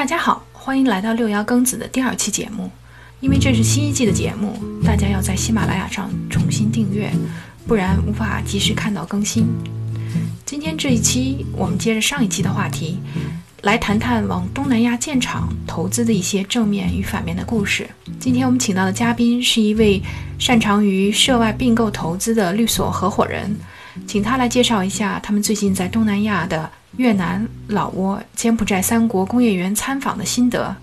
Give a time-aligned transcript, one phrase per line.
[0.00, 2.70] 大家好，欢迎来到六爻庚子的第二期节目。
[3.20, 7.12] 因为这是新一季的节目，大家要在喜马拉雅上重新订阅，
[7.66, 9.46] 不然无法及时看到更新。
[10.46, 12.98] 今天这一期，我们接着上一期的话题，
[13.60, 17.86] 来谈谈往东南亚建厂投资的一些正面与反面的故事。
[18.18, 20.02] 今天我们请到的嘉宾是一位
[20.38, 23.54] 擅长于涉外并购投资的律所合伙人，
[24.06, 30.76] 请他来介绍一下他们最近在东南亚的越南、老挝、柬埔寨三国工业园参访的心得。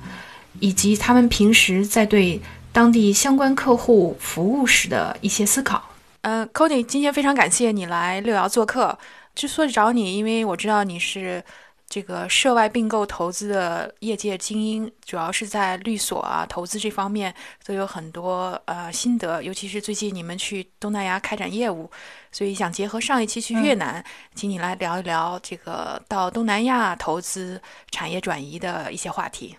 [0.59, 2.41] 以及他们平时在对
[2.71, 5.91] 当地相关客户服务时的一些思考。
[6.21, 8.97] 嗯 c o d y 今天非常感谢你来六爻做客。
[9.35, 11.43] 之所以找你，因为我知道你是
[11.89, 17.33] 这个涉外并购投资的业界精英，主要是在律所啊投资这方面
[17.65, 21.89] 都有很多呃心得，尤其是最近你们去东南亚开展业务，
[22.31, 24.03] 所以想结合上一期去越南，
[24.35, 29.57] 请你来聊一聊这个到东南亚投资产业转移的一些话题。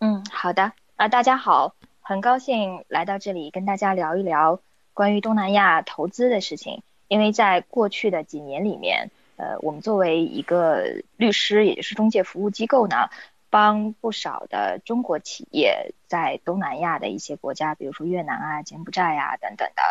[0.00, 4.60] 嗯，好的啊，大家好，很高兴来到这里跟大家聊一聊
[4.94, 6.82] 关于东南亚投资的事情。
[7.08, 13.10] 因为在过去的几年里面，呃，我们作为一个律师，也就是中介服务机构呢，
[13.50, 19.82] 帮不少的中国企业在东南亚的一些国家，比如说越南啊、柬埔寨啊等等的，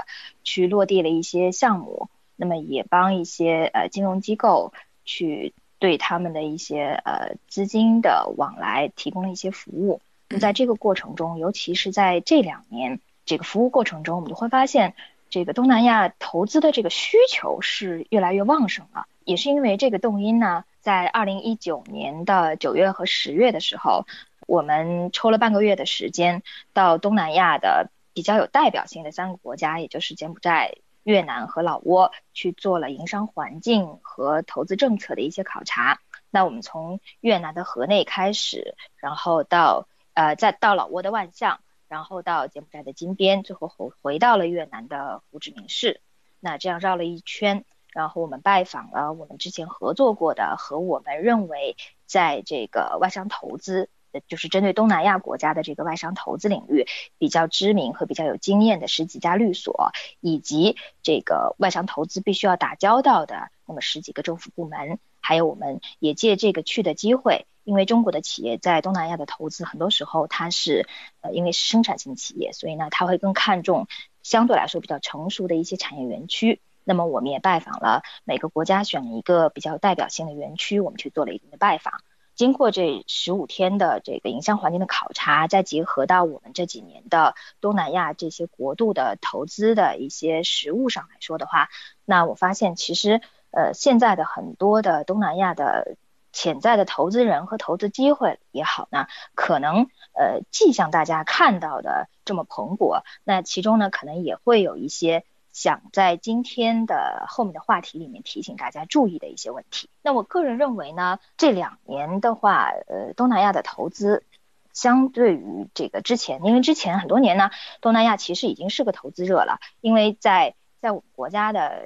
[0.43, 2.09] 去落地了一些项目。
[2.35, 4.73] 那么也帮一些呃金融机构
[5.05, 5.53] 去。
[5.77, 10.01] 对他们的一些呃资金的往来提供了一些服务。
[10.29, 14.95] 那在这个过程中，尤其是在这两年这个服务过程中，我们就会发现，
[15.29, 19.05] 这个东南亚投资的这个需求是越来越旺盛了。
[19.26, 24.06] 也是因为这个动因呢，在二零一九年的九月和十月的时候，
[24.48, 30.76] 我们抽了半个月的时间，到东南亚的比较有代表性的三个国家，也就是柬埔寨。
[31.03, 36.00] 越南和老挝去做了营商环境和投资政策的一些考察。
[36.31, 46.02] 那我们从越南的河内开始，然后到呃再到老挝的万象，然后到柬埔寨的金边，最后回回到了越南的胡志明市。
[46.40, 51.75] 那这样绕了一圈，然后我们拜访了我们之前合作过的和我们认为
[52.06, 53.89] 在这个外商投资。
[54.29, 59.91] 就是针对东南亚国家的这个外商投资领域比较知名和比较有经验的十几家律所，
[60.22, 70.88] 以及这个外商投资必须要打交道的那么十几个政府部门，还有我们也借这个去的机会，因为中国的企业在东南亚的投资很多时候它是
[71.19, 73.85] 呃因为是生产型企业，所以呢它会更看重
[74.23, 76.61] 相对来说比较成熟的一些产业园区。
[76.85, 81.94] 那么我们也拜访了每个国家选了一个比较代表性的园区，我们去做了一定的拜访。
[82.35, 91.69] 经过这十五天的这个营商环境的考察，再结合到我们这几年的东南亚这些国度的投资的一些实物上来说的话，
[92.03, 93.22] 那我发现其实
[93.52, 95.96] 呃现在的很多的东南亚的
[96.34, 105.23] 潜在的投资人和投资机会也好呢，可能呃既像大家看到的这么蓬勃，那其中呢可能也会有一些。
[105.55, 109.89] 想在今天的后面的话题里面提醒大家注意的一些问题。
[110.01, 114.25] 那我个人认为呢，这两年的话，呃，东南亚的投资
[114.73, 119.61] 相对于这个之前，因为之前很多年呢，东南亚其实已经是个投资热了。
[119.79, 121.85] 因为在在我们国家的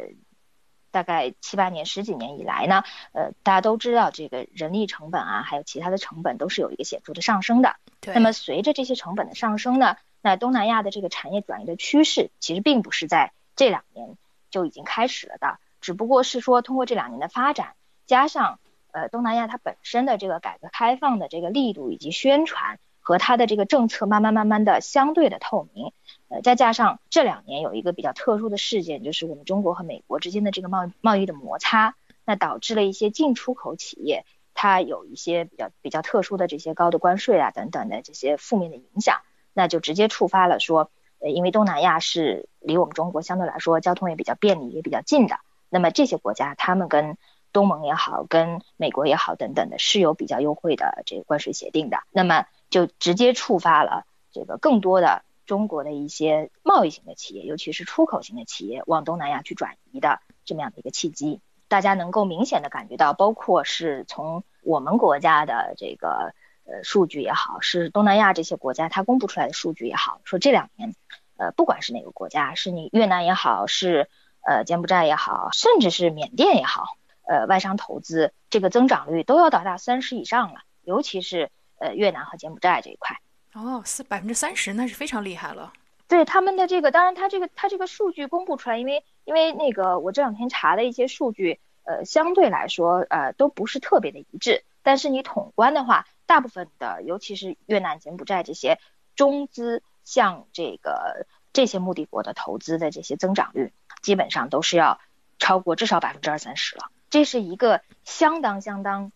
[0.90, 7.76] 大概七八年、十几年以来呢，呃，大家都知道这个人力成本啊，还有其他的成本都是有一个显著的上升的。
[8.02, 8.16] 对。
[8.16, 14.16] 那么随着这些成本的上升呢，那东南亚的这个产业转移的趋势，其实并不是在这两年
[14.52, 17.76] 就已经开始了的，只不过是说通过这两年的发展，
[18.06, 18.58] 加上
[18.92, 25.92] 呃东南亚它本身的这个改革开放的这个力度以及宣传和它的这个政策慢慢慢慢的相对的透明，
[26.30, 39.20] 呃再加上这两年有一个比较特殊的事件，就是我们中国和美国之间的这个贸贸易的摩擦，那导致了一些进出口企业它有一些比较比较特殊的这些高的关税啊等等的这些负面的影响，
[39.52, 40.90] 那就直接触发了说。
[41.22, 45.40] 呃，因为东南亚是离我们中国相对来说交通也比较便利，也比较近的。
[45.70, 47.18] 那么这些国家，他们跟
[47.52, 52.04] 东盟也好，跟美国也好等等的，是有比较优惠的这个关税协定的。
[52.12, 61.42] 那么就直接触发了这个更多的中国的一些贸易型的企业，尤其是出口型的企业往东南亚去转移的这么样的一个契机。
[61.68, 66.34] 大家能够明显的感觉到，包括是从我们国家的这个。
[66.72, 70.94] 呃，数据也好，是东南亚这些国家它公布出来的数据也好，说这两年，
[71.40, 74.10] 呃，不管是哪个国家，是你越南也好，是
[74.46, 81.50] 呃柬埔寨也好，甚至是缅甸也好，呃，外商投资这个增长率都要达到三十以上了，尤其是
[81.80, 83.18] 呃越南和柬埔寨这一块。
[83.54, 85.74] 哦，四百分之三十那是非常厉害了。
[86.08, 96.06] 对他们的这个，当然他这个他这个数据公布出来，因为因为那个我这两天查的一些数据，呃，相对来说呃都不是特别的一致，但是你统观的话。
[96.30, 98.78] 大部分的，尤其是越南、柬埔寨这些
[99.16, 103.72] 中资向这个这些目的国的投资的这些增长率，
[104.02, 105.00] 基本上都是要
[105.38, 106.90] 超过至少百分之二三十了。
[107.12, 109.12] 这是一个相当相当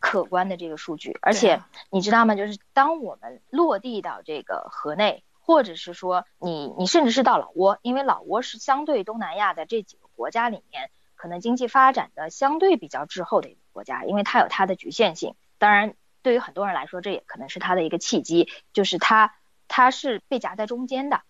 [0.00, 2.34] 可观的这个数据，而且你知道吗？
[2.34, 15.34] 就是当我们落地到这个河内，或者是说你你甚至是到老挝，因为老挝是相对东南亚的这几个国家里面，可能经济发展的相对比较滞后的一个国家，因为它有它的局限性。
[15.56, 19.34] 当然，对于很多人来说，这也可能是它的一个契机，就是它
[19.68, 21.22] 它是被夹在中间的。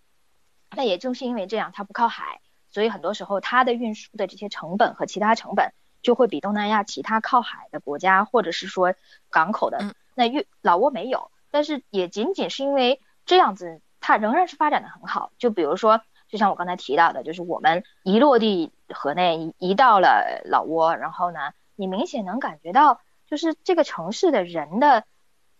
[0.76, 2.40] 那也正是因为这样，它不靠海，
[2.70, 5.72] 所以很多时候它的运输的这些成本和其他成本。
[6.02, 8.94] 就会比东南亚其他靠海的国家，或者是说
[9.30, 15.32] 港口的那越老挝没有，但是也仅仅是因为这样子，它仍然是发展的很好。
[15.38, 25.04] 就比如说，就像我刚才提到的，就是我们一落地河内，一到了老挝，然后呢，你明显能感觉到，就是这个城市的人的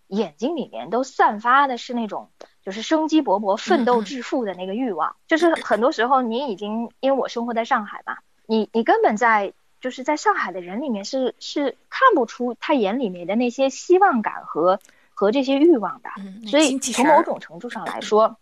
[0.05, 2.29] 眼睛里面都散发的是那种
[2.65, 5.15] 就是生机勃勃、奋斗致富的那个欲望。
[5.27, 8.17] 就是很多时候你已经因为我生活在上海嘛，
[8.47, 9.53] 你你根本在。
[9.81, 14.79] 就是在上海的人里面是是看不出他眼里面的那些希望感和
[15.13, 16.09] 和这些欲望的，
[16.49, 18.35] 所以从某种程度上来说，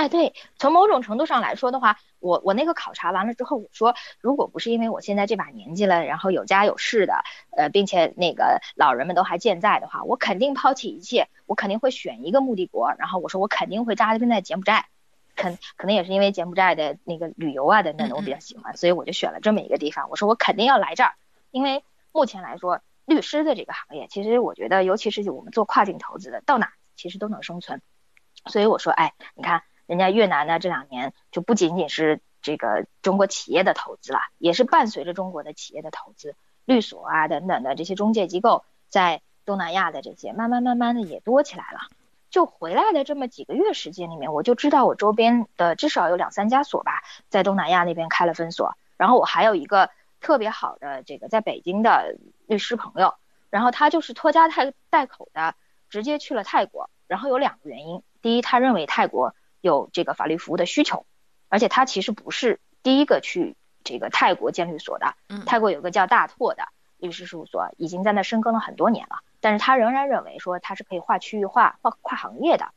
[0.00, 7.22] 哎，对，从某种程度上来说的话，我我那个考察完了之后，我说如果不是因为我现在这把年纪了，然后有家有室的，
[7.54, 14.86] 呃，并且那个老人们都还健在的话，我肯定抛弃一切，我肯定会选一个目的国，然后我说我肯定会扎根在柬埔寨。
[15.36, 20.08] 可可能也是因为柬埔寨的那个旅游啊等等的，我比较喜欢，所以我就选了这么一个地方。
[20.08, 21.12] 我说我肯定要来这儿，
[21.50, 27.82] 因为目前来说，律师的这个行业，其实我觉得，尤其是我们做跨境投资的，到哪其实都能生存。
[28.46, 41.80] 所以我说，哎，你看人家越南呢，这两年就不仅仅是这个中国企业的投资了，也是伴随着中国的企业的投资，律所啊等等的这些中介机构，在东南亚的这些，慢慢慢慢的也多起来了。
[42.30, 48.76] 就回来的这么几个月时间里面，我就知道我周边的至少有两三家所吧，在东南亚那边开了分所。
[48.96, 49.90] 然后我还有一个
[50.20, 52.16] 特别好的这个在北京的
[52.46, 53.14] 律师朋友，
[53.50, 55.56] 然后他就是拖家带带口的，
[55.88, 56.88] 直接去了泰国。
[57.08, 61.06] 然后有两个原因，第一，他认为泰国有这个法律服务的需求，
[61.48, 65.14] 而且他其实不是第一个去这个泰国建律所的。
[65.46, 66.64] 泰国有个叫大拓的
[66.98, 69.20] 律师事务所，已经在那深耕了很多年了。
[69.40, 72.72] 但是他仍然认为说他是可以跨区域、划跨跨行业的，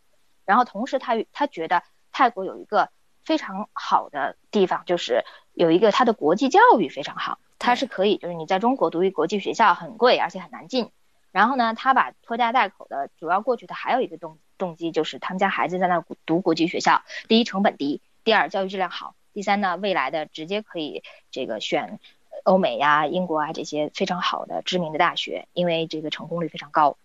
[0.46, 2.90] 然后同时他他觉得泰国有一个
[3.24, 10.90] 非常好的地方，就是有一个他的国际教育非常好，他是可以就是你在中国读一国际学校很贵而且很难进，
[11.34, 22.00] 然后呢他把拖家带口的主要过去的还有一个动动机就是他们家孩子在那读国际学校，第一成本低，第二教育质量好，第三呢未来的直接可以这个选。
[22.46, 26.98] 欧美呀、英国啊这些非常好的知名的大学，因为这个成功率非常高。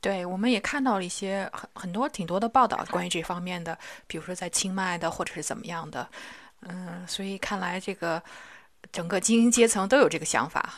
[0.00, 3.76] 对，我们也看到了一些很很多挺多的报道，关于这方面的，
[4.06, 6.08] 比如说在清迈的，或者是怎么样的。
[6.60, 8.22] 嗯，所以看来这个
[8.90, 10.72] 整个精英阶层都有这个想法。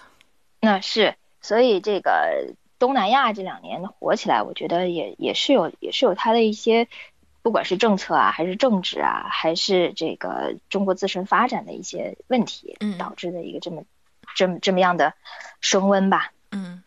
[0.61, 6.88] 那是，所以这个东南亚这两年火起来，我觉得也也是有也是有它的一些。
[7.40, 13.85] 不管是政策啊，还是政治啊，还是这个中国自身发展的一些问题，导致的一个这么
[14.35, 15.14] 这么这么样的
[15.61, 16.32] 升温吧。
[16.50, 16.82] 嗯，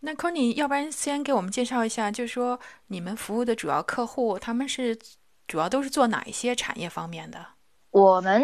[0.00, 4.98] 那 Conny，要不然先给我们介绍一下，就是说你们服务的主要客户，他们是
[5.46, 7.46] 主要都是做哪一些产业方面的？
[7.90, 8.42] 我们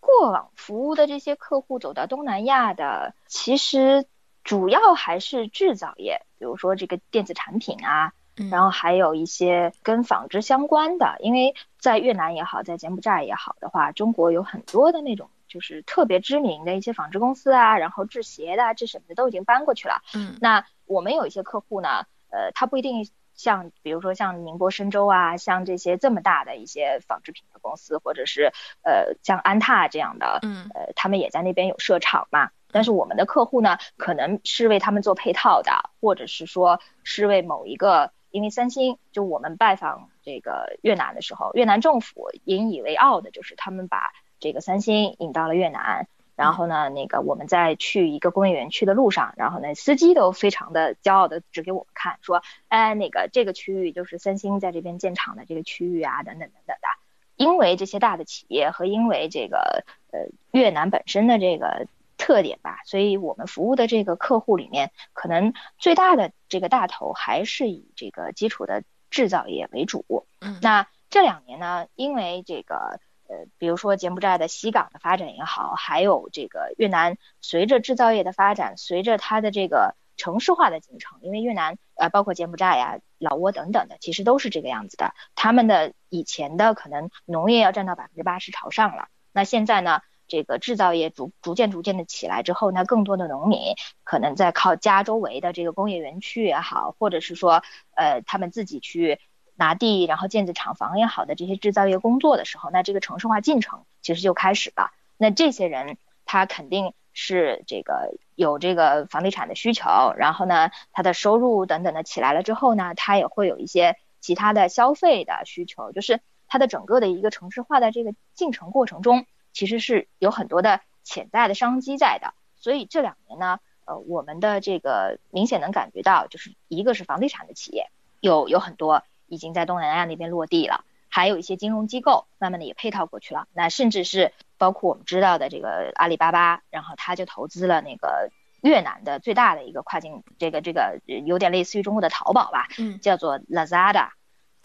[0.00, 4.06] 过往服务的这些客户走到东南亚的，其实
[4.44, 8.12] 主要还是制造业，比如说这个电子产品啊。
[8.50, 20.00] 然后还有一些跟纺织相关的，因为在越南也好，在柬埔寨也好的话，中国有很多的那种就是特别知名的一些纺织公司啊，然后制鞋的、制什么的都已经搬过去了。
[20.14, 32.52] 嗯，那我们有一些客户呢，呃，他不一定像，比如说像宁波、深州啊，像这些这么大的一些纺织品的公司，或者是呃像安踏这样的，嗯，呃，他们也在那边有设厂嘛。
[32.72, 38.12] 但是我们的客户呢，可能是为他们做配套的，或者是说是为某一个。
[38.32, 46.06] 因为三星，就我们拜访这个越南的时候，越南政府引以为傲的就是他们把这个三星引到了越南。
[46.36, 56.86] 然后呢，那个我们在去一个工业园区的路上，然后呢，司机都非常的骄傲的指给我们看，说，哎，那个这个区域就是三星在这边建厂的这个区域啊，等等等等的。
[57.34, 61.88] 因为这些大的企业和因为这个呃越南本身的这个。
[62.20, 70.26] 特点吧，所以我们服务的这个客户里面，可能最大的这个大头还是以这个基础的制造业为主。
[70.40, 85.14] 嗯，那这两年呢，因为这个呃，比如说柬埔寨的西港的发展也好，还有这个越南随着制造业的发展，随着它的这个城市化的进程，因为越南呃，包括柬埔寨呀、老挝等等的，其实都是这个样子的。
[85.34, 97.62] 他们的以前的可能农业要占到百分之八十朝上了，那现在呢，这个制造业逐逐渐逐渐的起来之后，那更多的农民可能在靠家周围的这个工业园区也好，或者是说
[97.94, 99.20] 呃他们自己去
[99.56, 104.90] 拿地，然后建子厂房也好的这些制造业工作的时候，那这个城市化进程其实就开始了。
[105.18, 106.94] 那这些人他肯定。
[107.12, 122.34] 是这个有这个房地产的需求，然后呢，他的收入等等的起来了之后呢，他也会有一些其他的消费的需求，就是他的整个的一个城市化的这个进程过程中，其实是有很多的潜在的商机在的。
[122.56, 127.90] 所以这两年呢，呃，我们的这个明显能感觉到，就是一个是房地产的企业
[128.20, 130.84] 有有很多已经在东南亚那边落地了。
[131.12, 138.30] 还有一些金融机构慢慢的也配套过去了，那甚至是包括我们知道的这个阿里巴巴，然后他就投资了那个
[138.62, 144.10] 越南的最大的一个跨境这个这个有点类似于中国的淘宝吧，嗯，叫做 Lazada，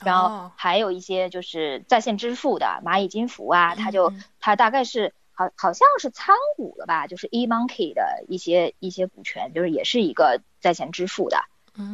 [0.03, 11.43] 然后还有一些就是在线支付的蚂蚁金服啊，它就它大概是好好像是参股了吧，就是 eMonkey 的一些一些股权，就是也是一个在线支付的，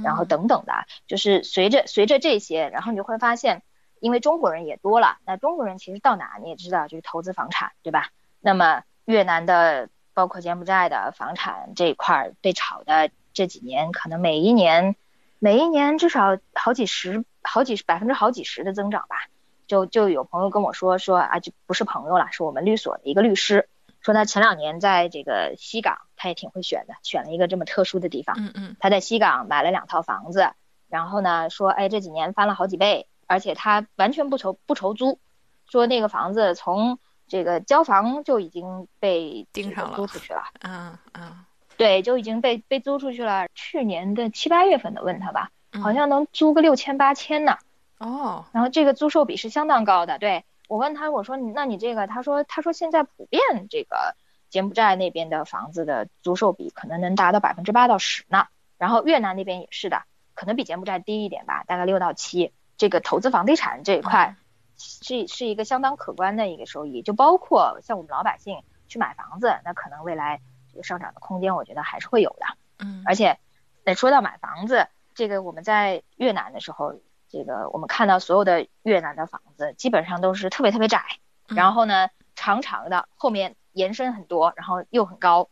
[0.04, 3.62] 然后等等的，就是随着随着这些，然后你就会发现。
[4.04, 8.10] 因为中国人也多了，那中国人其实到哪你也知道，就是投资房产，对吧？
[8.40, 14.96] 那么越南的，包括柬埔寨的房产这一块被炒的这几年，可能每一年，
[15.38, 19.28] 每一年至少好几十、好几十百分之好几十的增长吧。
[19.68, 23.70] 就就有朋友跟我说说啊，就不是朋友了，是我们律所的一个律师，
[24.02, 28.36] 说他前两年在这个西港，他也挺会选的，选了一个这么特殊的地方。
[28.40, 28.76] 嗯嗯。
[28.80, 30.52] 他在西港买了两套房子，
[30.90, 33.08] 然后呢说，哎，这几年翻了好几倍。
[33.28, 35.18] 而且他完全不愁不愁租，
[35.66, 40.44] 说那个房子从这个交房就已经被盯上了，租出去了。
[40.60, 41.46] 嗯嗯，
[41.78, 43.48] 对，就已经被被租出去了。
[43.56, 47.58] 去年的七八月份的问他吧，好像能租个六千八千呢。
[47.98, 50.18] 哦，然后这个租售比是相当高的。
[50.18, 54.16] 对我问他，我说你那你这个，他说他说现在普遍这个
[54.50, 58.48] 柬埔寨那边的房子的租售比可能能达到百分之八到十呢。
[58.78, 62.52] 然后越南那边也是的，可能比柬埔寨低一点吧，大概六到七。
[62.78, 64.36] 这个投资房地产这一块
[64.76, 72.46] 是是一个相当可观的一个收益，就包括像我们老百姓去买房子，那可能未来这个上涨的空间，我觉得还是会有的。
[72.80, 73.38] 嗯，而且，
[73.86, 76.96] 那说到买房子，这个我们在越南的时候，
[77.30, 81.04] 这个我们看到所有的越南的房子基本上都是特别特别窄，
[81.48, 85.50] 然后呢长长的，后面延伸很多，然后又很高，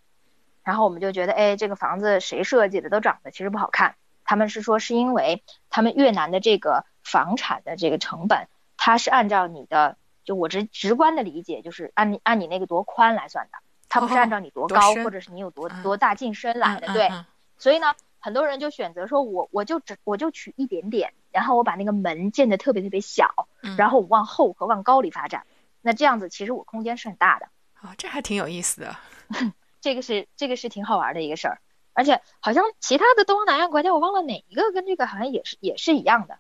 [0.64, 3.96] 然后我们就觉得，哎，这个房子谁设计的都长得其实不好看。
[4.24, 6.86] 他们是说是因为他们越南的这个。
[7.02, 8.48] 房产的这个成本，
[8.78, 17.10] 它是按照你的，就我直直观的理解，就是按你按你那个多宽来算的，它不是按照你多高或者是你有多多大进深来的，对。
[17.58, 23.48] 所以呢，很多人就选择说，我我就只我就取一点点，然后我把那个门建的特别特别小，
[23.78, 25.46] 然后我往后和往高里发展，
[25.82, 27.48] 那这样子其实我空间是很大的。
[27.82, 28.96] 啊，这还挺有意思的。
[29.82, 31.62] 这个是这个是挺好玩的一个事儿，
[31.94, 36.40] 而且好像其他的东南亚国家，我忘了哪一个跟这个好像也是也是一样的。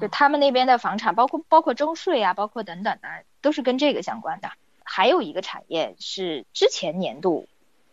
[0.00, 3.08] 就他们那边的房产，包括包括征税啊，包括等等的，
[3.40, 4.50] 都是跟这个相关的。
[4.84, 7.48] 还有一个产业是之前年度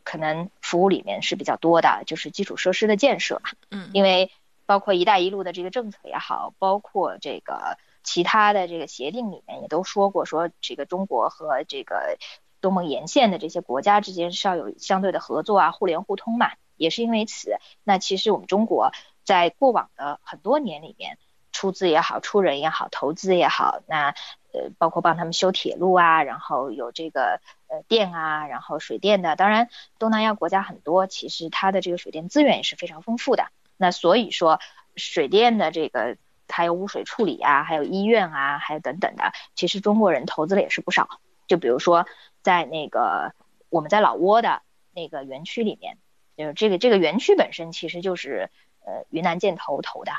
[0.10, 3.51] 可能服务里面是比较多的，就是基础设施的建设嘛。
[3.70, 3.92] 嗯。
[3.94, 4.32] 因为
[4.66, 12.18] 包括“一带一路”的这个政策也好，包括这个其他的这个协定里面也都说过，说这个中国和这个
[12.60, 16.54] 东盟沿线的这些国家之间是要有相对的合作啊，互联互通嘛。
[16.75, 18.92] 也是因为此，那其实我们中国
[19.24, 21.20] 在过往的很多年里面。
[21.51, 24.13] 出资也好，出人也好，投资也好，那
[24.51, 29.36] 呃，包括帮他们修铁路啊，然后有这个呃电啊，然后水电的。
[29.36, 33.48] 当然，东南亚国家很多，其实它的这个水电资源也是非常丰富的。
[33.77, 34.60] 那所以说，
[34.96, 41.20] 水电的这个还有污水处理啊，还有医院啊，还有等等的，其实中国人投资了也是不少。
[41.48, 42.08] 就比如说
[42.41, 43.34] 在那个
[43.70, 44.62] 我们在老挝的
[44.94, 45.98] 那个园区里面，
[46.36, 48.50] 就是这个这个园区本身其实就是
[48.84, 50.12] 呃云南建投投的。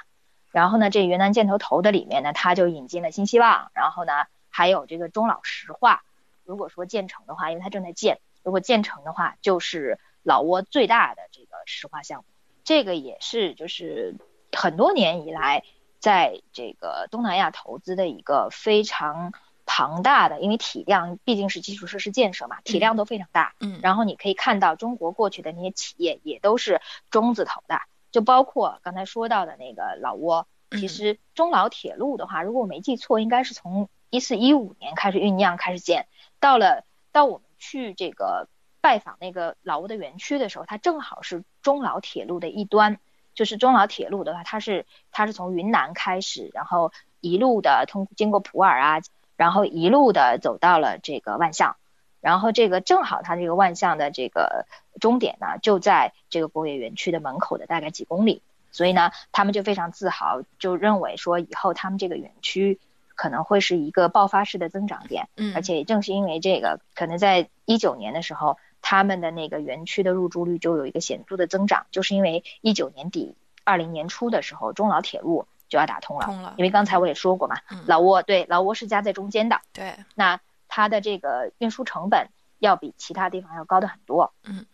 [0.50, 4.12] 然后呢，这云南建投投的里面呢，它就引进了新希望，然后呢，
[4.48, 6.02] 还有这个中老石化。
[6.44, 12.24] 如果说建成的话，因为它正在建，如果建成的话，就是老挝最大的这个石化项目。
[12.64, 14.16] 这个也是就是
[14.52, 15.62] 很多年以来
[16.00, 19.32] 在这个东南亚投资的一个非常
[19.66, 23.54] 庞大的，因为体量毕竟是基础设施建设嘛，体量都非常大。
[23.60, 23.78] 嗯。
[23.82, 26.80] 然后你可以看到中国过去的那些企业也都是
[27.10, 27.80] 中字头的。
[28.10, 36.06] 就包括刚才说到的那个老挝，其实中老铁路的话，如果我没记错，应该是从一四一五年开始酝酿开始建，
[36.40, 38.48] 到了到我们去这个
[38.80, 42.98] 拜访那个老挝的园区的时候，它正好是中老铁路的一端。
[43.32, 49.00] 就是中老铁路的话，它是它是从云南开始，然后一路的通经过普洱啊，
[49.36, 51.76] 然后一路的走到了这个万象，
[52.20, 54.66] 然后这个正好它这个万象的这个
[55.00, 62.78] 终点呢，就在这个工业园区的门口的大概几公里，所以呢，他们就非常自豪，就认为说以后他们这个园区
[63.14, 68.58] 可能会是一个爆发式的增长点，嗯，而且也正是因为这个，可能在一九年的时候。
[68.82, 76.24] 他们的那个园区的入住率就有一个显著的增长，就是因为一九年底、二零年初的时候，中老铁路就要打通了。
[76.24, 76.54] 通了。
[76.56, 79.60] 因为刚才我也说过嘛，老挝对老挝是夹在中间的。
[79.74, 79.96] 对。
[80.14, 84.32] 那它的这个运输成本要比其他地方要高的很多。
[84.44, 84.64] 嗯。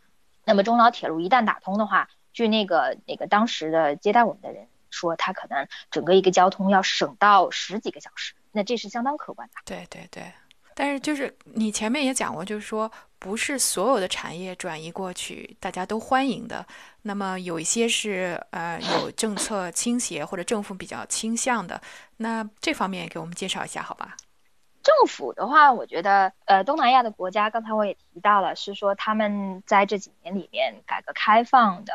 [0.44, 9.54] 那么中老铁路一旦打通的话，据那个那个当时的接待我们的人说，它可能整个一个交通要省到十几个小时，那这是相当可观的。
[9.64, 10.22] 对对对。
[10.78, 16.64] 但是就是你前面也讲过，就是说不是所有的产业转移过去大家都欢迎的。
[17.02, 21.80] 那么有一些是呃有政策倾斜或者政府比较倾向的。
[22.18, 24.16] 那这方面给我们介绍一下好吧？
[24.86, 31.92] 政府的话，我觉得呃东南亚的国家，刚才我也提到了，是说他们在这几年里面改革开放的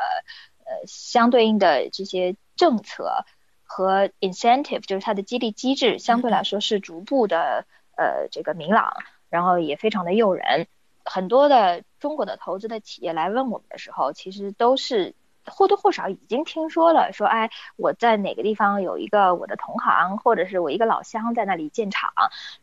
[0.66, 3.24] 呃相对应的这些政策
[3.64, 7.64] 和 incentive，就是它的激励机制，相对来说是逐步的。
[7.94, 8.94] 呃，这个明朗，
[9.28, 10.66] 然后也非常的诱人。
[11.04, 15.14] 很多的中国的投资的企业来问我们的时候，其实都是
[15.46, 22.12] 或多或少已经听说了，说哎，我在哪个地方有一个我的同行，或者是我一个老乡在那里建厂，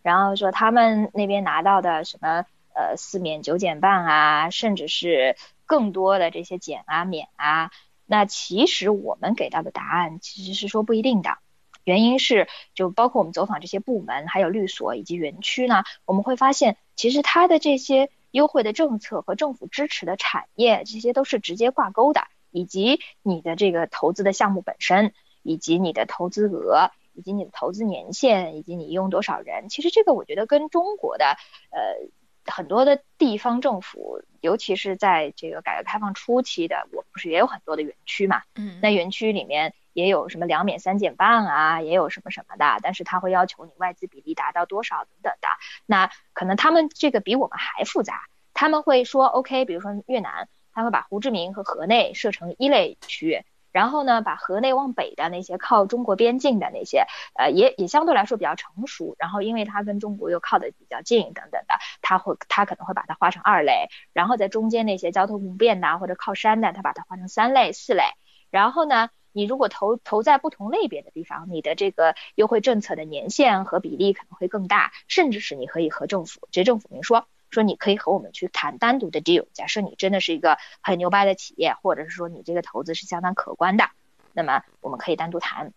[0.01, 7.71] 然后说他们那边拿到的什么呃四免九减半啊，甚至是更多的这些减啊免啊。
[8.05, 11.37] 那其实我们给到的答案其实是说不一定的。
[11.85, 25.13] 原因是，就包括我们走访这些部门，还有律所以及园区呢，我们会发现，其实它的这些优惠的政策和政府支持的产业，这些都是直接挂钩的，以及你的这个投资的项目本身，
[25.43, 31.37] 以及你的投资额，以及你的投资年限，以及你用多少人，其实这个我觉得跟中国的
[31.71, 32.09] 呃
[32.45, 39.73] 很多的地方政府，尤其是在这个改革开放初期的，我不是也有很多的园区嘛，嗯，那园区里面。
[39.93, 45.47] 也有什么两免三减半啊，也有什么什么的，但是他会要求你外资比例达到多少等等的。
[45.85, 50.47] 那可能他们这个比我们还复杂，他们会说 OK，比如说越南，
[50.79, 68.03] 他会把胡志明和河内设成一类区域，然后呢，把河内往北的那些靠中国边境的那些，呃，也也相对来说比较成熟，然后因为它跟中国又靠得比较近等等的，他会他可能会把它划成二类，然后在中间那些交通不便的或者靠山的，他把它划成三类、四类，
[68.49, 69.09] 然后呢。
[69.31, 79.45] 你如果投投在不同类别的地方，你的这个优惠政策的年限和比例可能会更大，甚至是你可以和政府，直接政府明说，说你可以和我们去谈单独的 deal。
[79.53, 83.89] 假设你真的是一个很牛掰的企业，或者是说你这个投资是相当可观的，
[84.33, 85.73] 那么我们可以单独谈。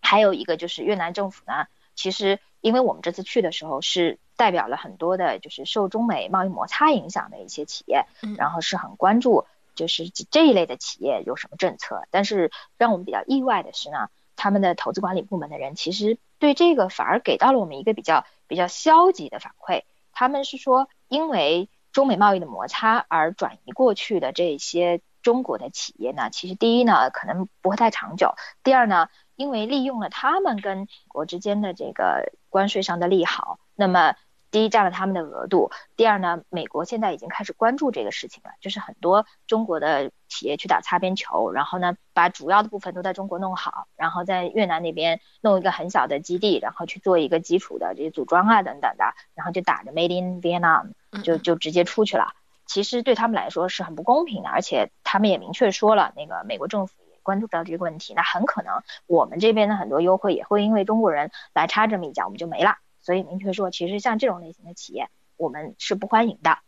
[0.00, 9.46] 还有一个就是越南政府呢，其实因为我们这次去的时候是代表了很多的，就是受中美贸易摩擦影响的一些企业，然后是很关注。
[9.74, 12.02] 就是这一类的企业有什么政策？
[12.10, 19.84] 但是让我们比较意外的是呢，他们的投资管理部门的人其实对这个反而给到了我们一个比较比较消极的反馈。
[20.12, 34.14] 他们是说，因为中美贸易的摩擦而转移过去的这些中国的企业呢，其实第一呢可能不会太长久；第二呢，因为利用了他们跟国之间的这个关税上的利好，那么。
[34.50, 52.32] 第一占了他们的额度，第二呢，美国现在已经开始关注这个事情了，就是很多中国的企业去打擦边球，然后呢，把主要的部分都在中国弄好，然后在越南那边弄一个很小的基地，然后去做一个基础的这些组装啊等等的，然后就打着 Made in Vietnam 就就直接出去了。
[52.66, 62.76] 其实对他们来说是很不公平的，而且他们也明确说了，那个美国政府也关注到这个问题，那很可能我们这边的很多优惠也会因为中国人来插这么一脚，我们就没了。
[63.08, 66.58] 所以明确说，其实像这种类型的企业，我们是不欢迎的。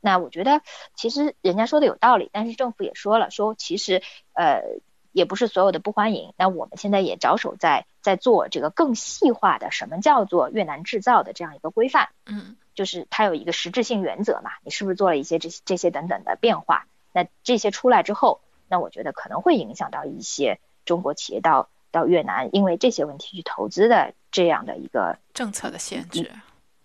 [0.00, 0.62] 那我觉得，
[0.94, 4.00] 其实人家说的有道理，但是政府也说了，说其实
[4.32, 4.62] 呃
[5.10, 6.32] 也不是所有的不欢迎。
[6.36, 12.10] 那我们现在也着手在在做这个更细化的，什么叫做越南制造的这样一个规范。
[12.24, 16.86] 嗯，就是它有一个实质性原则嘛，你是不是做了一些这些这些等等的变化？
[17.12, 21.68] 那这些出来之后，那我觉得可能会影响到一些中国企业到。
[21.90, 26.30] 到越南，因为这些问题去投资的这样的一个政策的限制，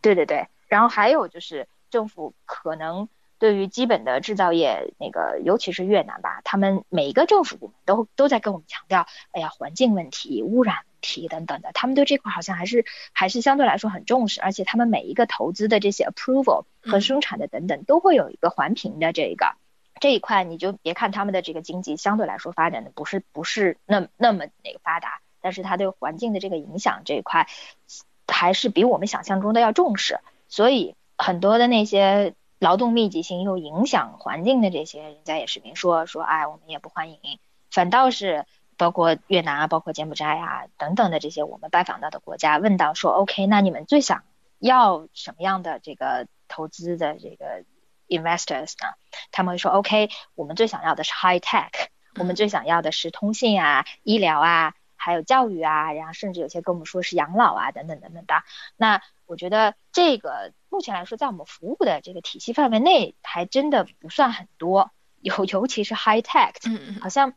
[0.01, 0.47] 对对对。
[0.67, 19.55] 然后还有就是政府可能对于基本的制造业，那个尤其是越南吧，他们每一个政府部门都都在跟我们强调，哎呀，环境问题、污染问题等等的，他们对这块好像还是还是相对来说很重视，而且他们每一个投资的这些 approval 和生产的等等都会有一个环评的这个
[19.99, 27.47] 这一块，你就别看他们的这个经济相对来说发展的不是不是那那么那个发达，但是它对环境的这个影响这一块
[28.27, 37.19] 还是比我们想象中的要重视，所以很多的那些劳动密集型又影响环境的这些，人家也是明说说，哎，我们也不欢迎，
[37.71, 38.45] 反倒是。
[38.77, 44.23] 包括越南啊，包括柬埔寨啊等等的这些我们拜访到的国家，问到说，OK，那你们最想
[44.60, 47.63] 要什么样的这个投资的这个
[48.07, 48.93] investors 呢？
[49.31, 51.71] 他们会说，OK，我们最想要的是 high tech，
[52.19, 58.43] 我们最想要的是通信啊、医疗啊，还有教育啊，然后甚至有些跟我们说是养老啊等等等等的。
[58.75, 64.91] 那我觉得这个目前来说，在我们服务的这个体系范围内，还真的不算很多，
[65.21, 66.53] 尤 尤其是 high tech，
[67.01, 67.33] 好像。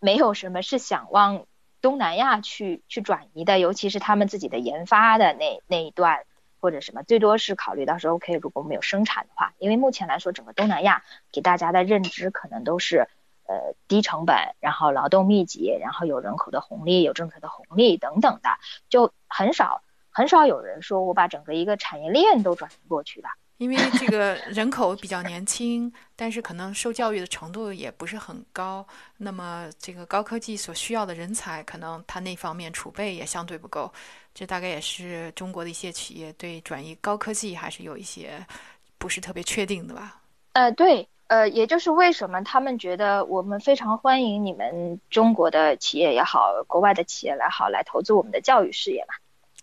[0.00, 1.46] 没有什么是想往
[1.80, 6.24] 东南亚去去转移的，尤其是他们自己的研发的那那一段
[6.60, 13.08] 或者什么，最多是考虑到说 OK，如果我们有生产的话，因为目前来说整个东南亚给大家的认知可能都是
[13.46, 18.50] 呃低成本，然后劳动密集，然后有人口的红利，有政策的红利等等的，
[18.88, 23.28] 就很少很少有人说我把整个一个产业链都转移过去了。
[23.58, 33.92] 因为这个人口比较年轻，但是可能受教育的程度也不是很高，那么这个高科技所需要的人才，可能他那方面储备也相对不够。
[34.32, 38.46] 这大概也是中国的一些企业对转移高科技还是有一些
[38.96, 40.20] 不是特别确定的吧？
[40.52, 49.14] 呃，对，呃，也就是为什么他们觉得我们非常欢迎你们中国的企业也好，国外的企业来好来投资我们的教育事业嘛。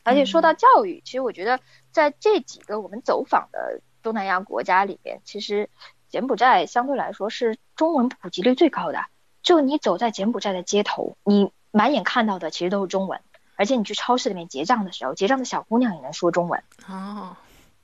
[0.03, 1.57] 而且说到教育，其实我觉得。
[1.95, 5.69] 在这几个我们走访的东南亚国家里面，其实
[6.09, 9.05] 柬埔寨相对来说是中文普及率最高的。
[9.41, 13.21] 就你走在柬埔寨的街头，你满眼看到的其实都是中文，
[13.55, 16.61] 而且你去超市里面结账的时候，结账的小姑娘也能说中文。
[16.85, 17.37] 哦。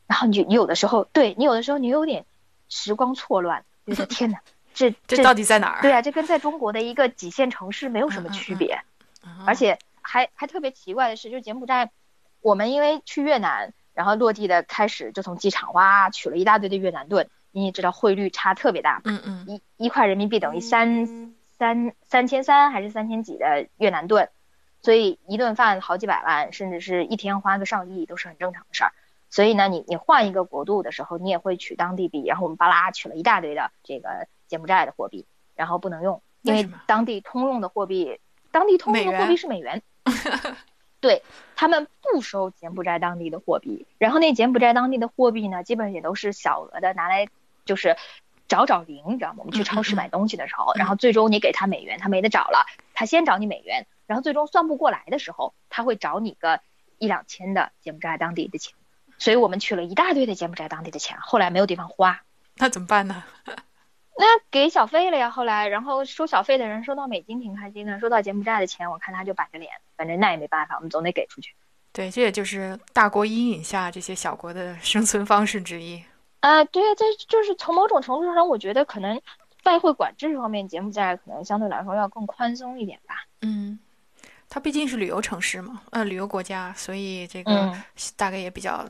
[0.08, 2.26] 然后你你有的时候，对你有的时候你有点
[2.68, 4.42] 时光错乱，觉得 天哪，
[4.74, 5.82] 这这到底在哪儿？
[5.82, 8.82] 对啊，这跟在中国的一个几线城市没有什么区别。
[9.46, 11.92] 而且还还特别奇怪的是，就是柬埔寨，
[12.42, 13.74] 我们因为去越南。
[13.94, 24.30] 然后落地的开始就从机场哇取了一大堆的越南盾，你也知道汇率差特别大，嗯嗯，一一块人民币等于三三三千三还是三千几的越南盾，
[24.82, 28.94] 所以一顿饭好几百万，甚至是一天花个上亿都是很正常的事儿。
[29.30, 35.26] 所以呢，你你换一个国度的时候，你也会取当地币，然后我们巴拉取了一大堆的这个柬埔寨的货币，
[35.56, 38.20] 然后不能用，因为当地通用的货币，
[38.52, 39.82] 当地通用的货币是美元。
[41.02, 41.24] 对
[41.56, 47.28] 他们不收柬埔寨当地的货币，然后那柬埔寨当地的货币呢，基本上也都是小额的，拿来
[47.66, 47.98] 就是
[48.48, 49.38] 找找零，你知道吗？
[49.40, 56.62] 我们去超市买东西的时候，然后最终你给他美元，他没得找了，他先找你美元，然后最终算不过来的时候，他会找你个
[57.00, 58.76] 一两千的柬埔寨当地的钱，
[59.18, 62.22] 所以我们取了一大堆的柬埔寨当地的钱，后来没有地方花，
[62.58, 63.24] 那怎么办呢？
[64.18, 71.56] 那给小费了呀，后来，然后收小费的人收到美金挺开心的，收到柬埔寨的钱，我看他就板着脸，反正那也没办法，我们总得给出去。
[71.94, 76.04] 对，这也就是大国阴影下这些小国的生存方式之一。
[76.42, 79.20] 啊，对啊，这就是从某种程度上，我觉得可能
[79.64, 83.26] 外汇管制方面，柬埔寨可能相对来说要更宽松一点吧。
[83.42, 83.80] 嗯，
[84.50, 87.74] 它毕竟是旅游城市嘛，呃，旅游国家，所以这个
[88.16, 88.88] 大概也比较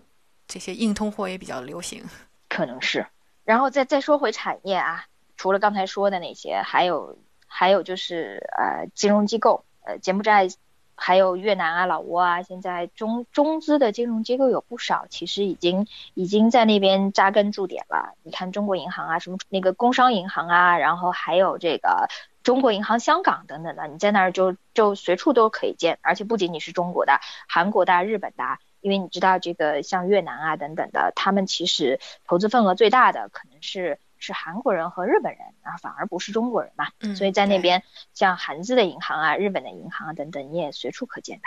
[0.48, 2.04] 这些硬通货也比较流行。
[2.50, 3.06] 可能是。
[3.44, 5.06] 然后再再说回产业啊。
[5.42, 10.48] 除了刚才说的那些，还有还有就是呃金融机构，呃柬埔寨
[10.94, 18.14] 还有越南啊、老挝啊，现在中中资的金融机构有不少，其实已经已经在那边扎根驻点了。
[18.22, 22.08] 你看中国银行啊，什么那个工商银行啊，然后还有这个
[22.44, 28.44] 中国银行香港等等的，你在那儿就就随处都可以见，而且不仅仅是中国的，韩国的、日本的，
[28.80, 33.98] 因为你知道这个像越南啊等等的，他们其实投资份额最大的可能是。
[34.22, 36.88] 是韩国人和日本人啊，反而不是中国人嘛。
[37.02, 41.44] 嗯，所以在那边像韩资的银行啊、日本的银行啊等等，你也随处可见的。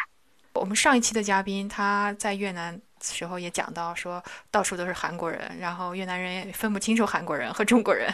[0.60, 8.12] 我们上一期的嘉宾他在越南时候也讲到，说到处都是韩国人，然后越南人也分不清楚韩国人和中国人。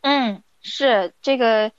[0.00, 1.70] 嗯，是这个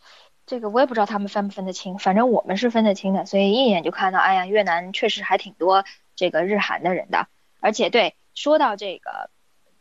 [0.46, 5.84] 这个我也不知道他们分不分得清，反正我们是分得清的，所以一眼就看到，哎呀，越南确实还挺多
[6.16, 7.28] 这个日韩的人的。
[7.60, 9.30] 而且对，说到这个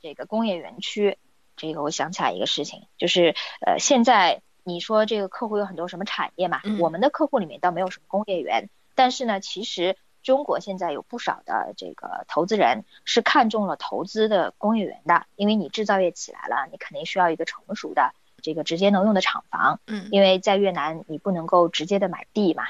[0.01, 1.19] 这个工业园区。
[1.57, 6.61] 这个我想起来一个事情，就是呃，现在你说这个客户有很多什么产业嘛？
[6.81, 19.81] 我们的客户里面倒没有什么工业园，但是呢，其实中国现在有不少的这个投资人是看中了投资的工业园的，因为你制造业起来了，你肯定需要一个成熟的这个直接能用的厂房。
[19.87, 22.65] 嗯，因为在越南你不能够直接的买地嘛。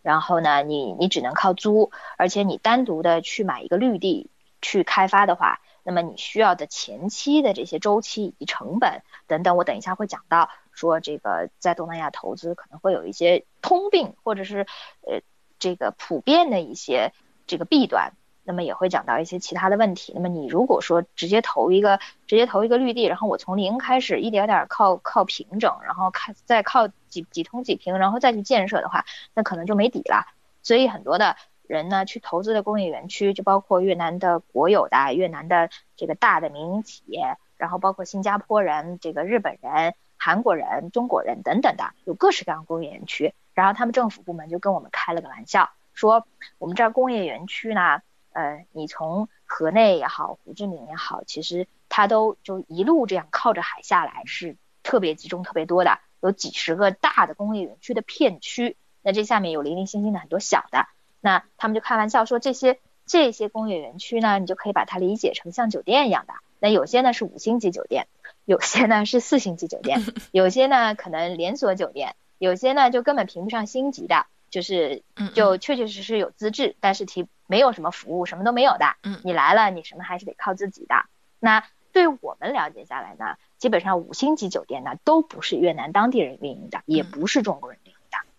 [0.00, 4.30] 然后呢，你你只能靠租，而且你单独的去买一个绿地
[4.62, 14.66] 去开发的话，那么你需要的前期的这些周期以及成本等等，我等一下会讲到，说这个在东南亚投资可能会有一些通病，或者是
[15.06, 15.22] 呃
[15.58, 17.14] 这个普遍的一些
[17.46, 18.12] 这个弊端。
[18.44, 20.12] 那么也会讲到一些其他的问题。
[20.14, 30.26] 那么你如果说直接投一个，直接投一个绿地，然后我从零开始，一点点靠靠平整，然后看再靠几几通几平，然后再去建设的话，那可能就没底了。
[30.62, 31.36] 所以很多的
[31.68, 43.32] 人呢，去投资的工业园区，就包括越南的国有的、越南的这个大的民营企业，然后包括新加坡人、这个日本人、韩国人、中国人等等的，有各式各样工业园区。
[43.54, 46.26] 然后他们政府部门就跟我们开了个玩笑，说
[46.58, 48.00] 我们这儿工业园区呢。
[48.30, 58.76] 呃，你从河内也好，胡志明也好，其实它都就一路这样靠着海下来，是特别集中、特别多的，有几十个大的工业园区的片区。
[59.02, 60.86] 那这下面有零零星星的很多小的，
[61.20, 66.34] 那他们就开玩笑说，这些这些工业园区呢，你就可以把它理解成像酒店一样的。
[66.60, 68.06] 那有些呢是五星级酒店，
[68.44, 70.02] 有些呢是四星级酒店，
[70.32, 74.26] 有些呢可能连锁酒店，有些呢就根本评不上星级的。
[74.50, 75.02] 就是
[75.34, 78.96] 就确确实实有资质，但是提没有什么服务，什么都没有的。
[79.02, 81.04] 嗯，你来了，你什么还是得靠自己的。
[81.38, 87.78] 那对我们了解下来呢，基本上五星级酒店呢都不是越南当地人运营的，也不是中国人。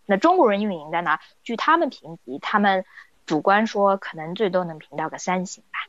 [0.10, 2.84] 那中国人运营的呢，据他们评级，他们
[3.26, 5.80] 主观说可能最多能评到个三星吧。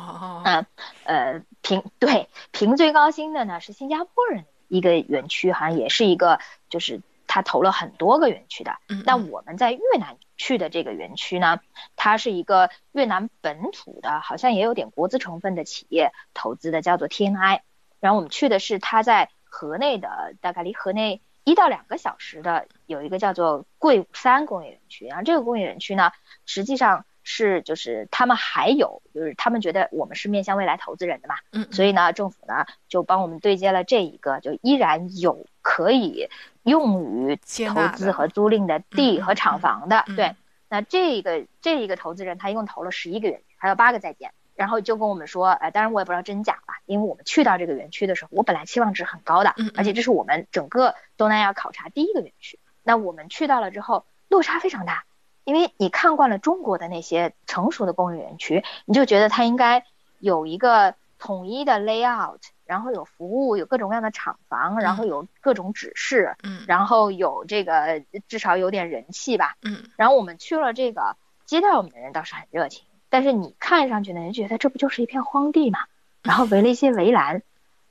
[0.00, 0.66] 哦，嗯，
[1.04, 6.38] 呃，评对评最高星的呢是新加坡人一个园区，好像也是一个
[6.68, 7.00] 就是。
[7.32, 11.60] 他投了很多个园区的，那我们在越南去的这个园区呢，
[11.94, 17.60] 它是一个越南本土的，好像也有点国资成分的企业投资的，叫做 TNI。
[18.00, 25.06] 然后我们去的是它在河内的，大概离河内一到两个小时的，有一个叫做桂武山工业园区。
[25.06, 26.12] 然后这个工业园区呢，
[26.46, 27.04] 实际上。
[27.22, 36.28] 是，就是他们还有，就是他们觉得我们是面向未来投资人的嘛，嗯，所以呢，政府呢就帮我们对接了这一个，就依然有可以
[36.62, 40.34] 用于投资和租赁的地和厂房的，对，
[40.70, 55.04] 那这个这一个投资人他一共投了十一个园区，还有八个在建，然后就跟我们说，呃，当然我也不知道真假吧，因为我们去到这个园区的时候，我本来期望值很高的，嗯，而且这是我们整个东南亚考察第一个园区，那我们去到了之后，落差非常大。
[55.44, 59.82] 因为你看惯了中国的那些成熟的工业园区，你就觉得它应该
[60.18, 75.80] 有一个统一的 layout，然后有服务，有各种各样的厂房，然后有各种指示，嗯，然后有这个至少有点人气吧，嗯，然后我们去了这个接待我们的人倒是很热情，但是你看上去呢，人觉得这不就是一片荒地嘛，
[76.22, 77.42] 然后围了一些围栏，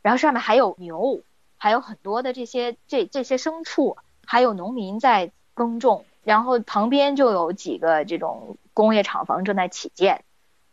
[0.02, 1.22] 然后上面还有牛，
[1.58, 6.06] 还有很多的这些这这些牲畜，还有农民在耕种。
[6.24, 10.24] 然后旁边就有几个这种工业厂房正在起建，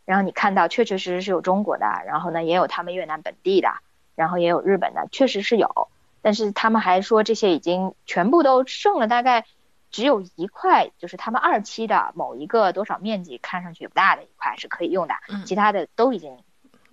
[0.05, 3.69] 然后你看到确确实实是有中国的，然后呢也有他们越南本地的，
[4.15, 5.87] 然后也有日本的，确实是有。
[6.21, 9.45] 但是他们还说这些已经全部都剩了，大概
[9.91, 16.37] 只有一块，就是他们二期的某一个多少面积看上去不大的一块是可以用的，其他的都已经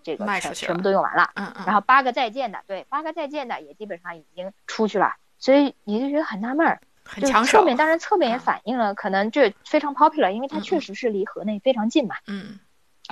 [0.03, 1.31] 这个全全部都用完了。
[1.35, 1.65] 嗯嗯。
[1.67, 6.81] 然后八个在建的，对，八个在建的也基本上已经出去了，所以你就觉得很纳闷儿。
[7.07, 7.59] 很抢手。
[7.59, 12.17] 侧面当然侧面也反映了，可能这非常 popular，因为它确实是离河内非常近嘛。
[12.27, 12.59] 嗯。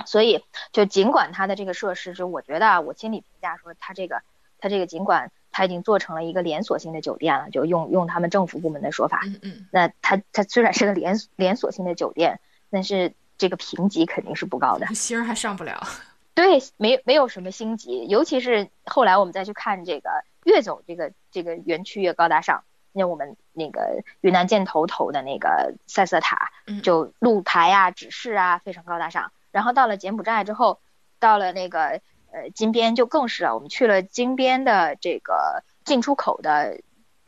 [0.07, 4.23] 所以就尽管它的这个设施，就我觉得我心里评价说，它这个
[4.57, 9.21] 它这个尽管它已经做成了一个连锁性的酒店了，就用用他们政府部门的说法。
[9.25, 9.67] 嗯嗯。
[9.71, 15.81] 那它它虽然是个连连锁性的酒店，但是这个评级肯定是不高的， 星儿还上不了。
[16.33, 20.09] 对，没没有什么星级，尤其是后来我们再去看这个，
[20.43, 22.63] 越走这个这个园区越高大上。
[22.95, 26.51] 那我们那个云南箭头投的那个赛瑟塔，
[26.83, 29.31] 就路牌啊、指示啊非常高大上。
[29.51, 30.79] 然后到了柬埔寨之后，
[31.19, 32.01] 到了那个
[32.33, 33.53] 呃金边就更是了。
[33.55, 36.81] 我们去了金边的这个进出口的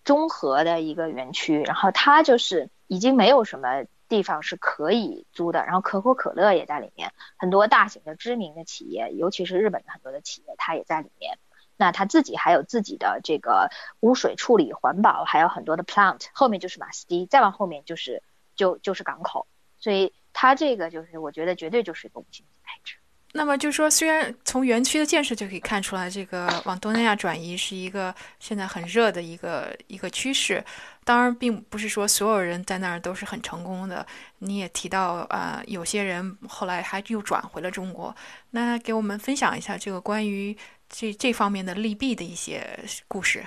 [0.03, 5.63] 综合的一个园区，然后它就是已经没有什么地方是可以租的。
[5.65, 11.37] 然后可口可乐也在里面，很多大型的知名的企业，尤其是日本的很多的企业，它也在里面。
[11.77, 18.23] 那他自己还有自己的这个污水处理、环保，还有很多的 plant，后面就是马斯蒂，再往后面就是
[18.55, 19.45] 就就是港口，
[19.77, 22.95] 所以它这个就是我觉得绝对就是一个五星级配置。
[23.35, 30.63] 那么就说，虽然从园区的建设就可以看出来，这个往东南亚转移是一个现在很热的一个一个趋势，
[31.03, 34.05] 当然并不是说所有人在那儿都是很成功的。
[34.39, 38.15] 你也提到啊，有些人后来还又转回了中国，
[38.51, 40.57] 那给我们分享一下这个关于。
[40.87, 43.43] 这这方面的利弊的一些故事。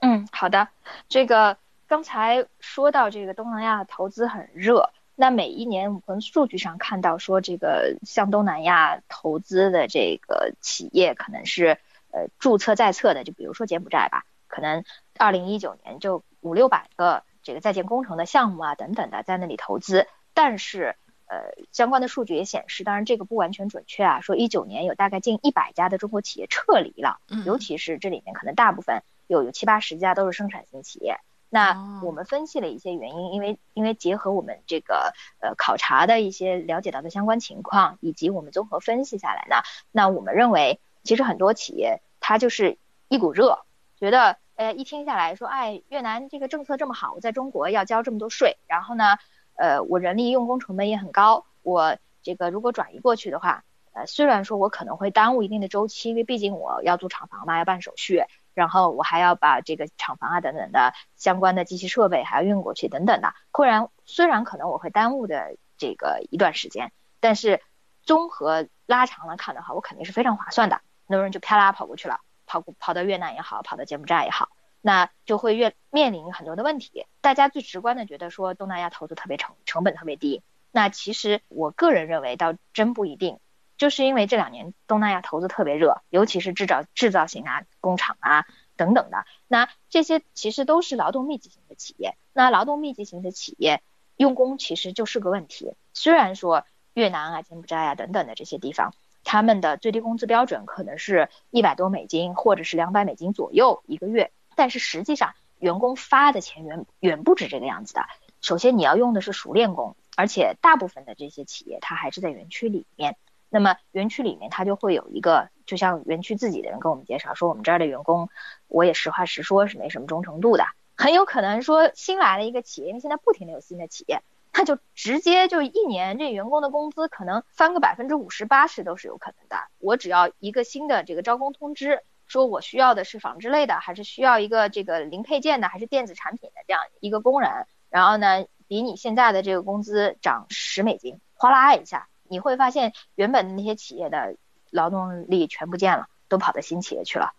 [0.00, 0.66] 嗯，好的。
[1.08, 4.84] 这个刚才说到这个东南亚投资很热，
[5.14, 11.78] 那每一年我们从数据上看到说，这个向东南亚投资的这个企业可能是
[12.10, 14.84] 呃注册在册的，就比如说柬埔寨吧，可能
[15.18, 20.96] 二零一九年就五六百个这个在建工程的项目啊等等的在那里投资，但是。
[21.28, 24.20] 呃，相关的数据也显示，当然这个不完全准确啊。
[24.20, 31.16] 说一九年有大概近一百家的中国企业撤离了，尤其是这里面可能大部分有有七八十家都是生产型企业。
[31.52, 39.56] 那我们分析了一些原因，因为因为结合我们这个呃考察的一些了解到的相关情况，以及我们综合分析下来呢，
[39.90, 43.58] 那我们认为其实很多企业它就是一股热，
[43.98, 49.18] 觉得呃一听下来说，哎，越南这个政策这么好，我在中国要交这么多税，然后呢。
[49.54, 67.62] 呃，我人力用工成本也很高，我这个如果转移过去的话，呃，虽然说我可能会耽误一定的周期，因为毕竟我要租厂房嘛，要办手续，然后我还要把这个厂房啊等等的相关的机器设备还要运过去等等的，固然虽然可能我会耽误的这个一段时间，但是
[68.02, 70.80] 综合拉长了看的话，我肯定是非常划算的。
[71.06, 74.48] 很多人就啪啦跑过去了，跑跑到越南也好，跑到柬埔寨也好。
[74.84, 77.06] 那就会越面临很多的问题。
[77.20, 83.38] 大家最直观的觉得说东南亚投资特别成成本特别低，那其实我个人认为倒真不一定，
[83.82, 92.16] 就是因为这两年东南亚投资特别热，尤其是制造制造型啊、工厂啊等等的，那这些其实都是劳动密集型的企业。
[92.32, 93.82] 那劳动密集型的企业
[94.16, 95.72] 用工其实就是个问题。
[95.94, 96.64] 虽然说
[96.94, 104.30] 越南啊、柬埔寨啊等等的这些地方，他们的最低工资标准可能是一百多美金或者是两百美金左右一个月。
[104.54, 108.06] 但是实际上，员工发的钱远远不止这个样子的。
[108.42, 113.16] 首先，你要用的是熟练工，而且大部分的这些企业，它还是在园区里面。
[113.52, 118.30] 那么园区里面，它就会有一个，就像园区自己的人跟我们介绍说，我们这儿的员工，
[118.66, 120.64] 我也实话实说，是没什么忠诚度的。
[120.96, 129.56] 很有可能说，新来了一个企业，因为现在不停的有新的企业，他就直接就一年这员工的工资可能翻个百分之五十八十都是有可能的。
[129.78, 132.02] 我只要一个新的这个招工通知。
[132.28, 137.66] 说我需要的是纺织类的，还是需要一个这个零配件的，还是电子产品的这样一个工人？
[137.90, 144.36] 然后呢，比你现在的这个工资涨十美金，哗啦一下，你会发现原本的那些企业的
[144.70, 147.34] 劳动力全不见了，都跑到新企业去了。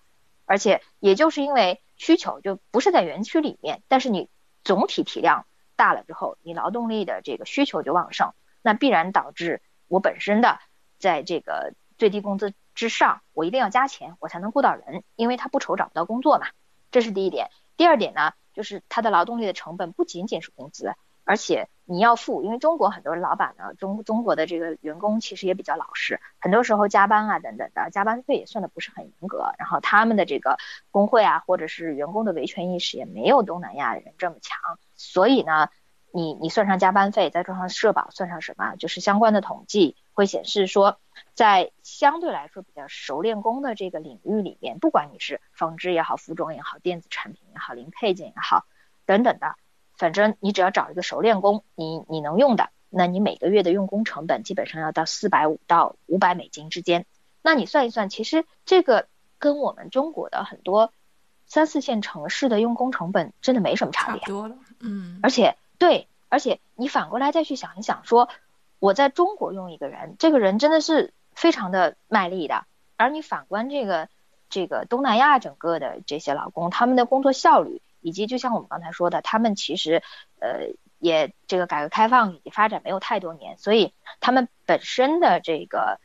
[0.45, 4.29] 而且也就是因为需求就不是在园区里面，但是你
[4.63, 10.59] 总体体量大了之后，你劳动力的这个需求就旺盛，那必然导致我本身的
[10.99, 12.53] 在这个最低工资。
[12.75, 16.47] 之上，我一定要加钱，我才能雇到人，因为他不愁找不到工作嘛。
[16.91, 17.49] 这是第一点。
[17.77, 20.93] 第二点呢，就是他的劳动力的成本不仅仅是工资，
[21.23, 29.53] 而且你要付，因为中国很多老板呢，中中国的这个员工其实也比较老实，很多时候加班啊等等的，加班费也算的不是很严格。
[29.57, 30.57] 然后他们的这个
[30.91, 35.69] 工会啊，或者是员工的维权意识也没有东南亚人这么强，所以呢，
[36.11, 40.99] 你你算上加班费，再算上社保，算上什么，就是相关的统计会显示说。
[41.35, 48.65] 在相对来说比较熟练工的这个领域里面，不管你是纺织也好、服装也好、电子产品也好、零配件也好
[49.07, 49.55] 等等的，
[50.03, 57.05] 反正你只要找一个熟练工，你你能用的，那你每个月的用工成本基本上要到四百五到五百美金之间。
[57.41, 59.07] 那你算一算，其实这个
[59.39, 60.91] 跟我们中国的很多
[61.45, 64.19] 三四线城市的用工成本真的没什么差别。
[64.19, 65.21] 差多了，嗯。
[65.23, 68.27] 而且对，而且你反过来再去想一想，说
[68.79, 71.13] 我在中国用一个人，这个人真的是。
[71.35, 74.07] 非常的卖力的，而你反观这个
[74.51, 80.03] 这个东南亚整个的这些劳工，他们的工作效率，以及就像我们刚才说的，他们其实
[80.39, 85.99] 呃也这个改革开放以及发展没有太多年，所以他们本身的这个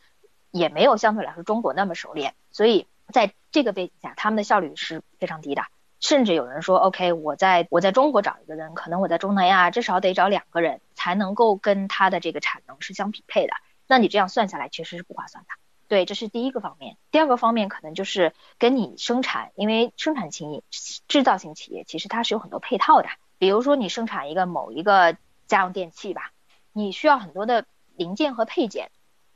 [0.51, 5.63] 也没有相对来说中国那么熟练，所以在这个背景下，他们的效率是非常低的。
[6.01, 13.53] 甚至有人说，OK，我在我在中国找一个人，可能我在东南亚至少得找两个人才能够跟他的这个产能是相匹配的。
[13.89, 15.51] 那你这样算下来，其实是不划算的。
[15.89, 16.97] 对，这是第一个方面。
[17.11, 20.63] 第二个方面可能就是跟你生产，因为生产型
[21.09, 23.09] 制造型企业其实它是有很多配套的。
[23.39, 26.33] 比如说你生产一个某一个家用电器吧，
[26.73, 27.65] 你需要很多的
[27.97, 28.91] 零件和配件。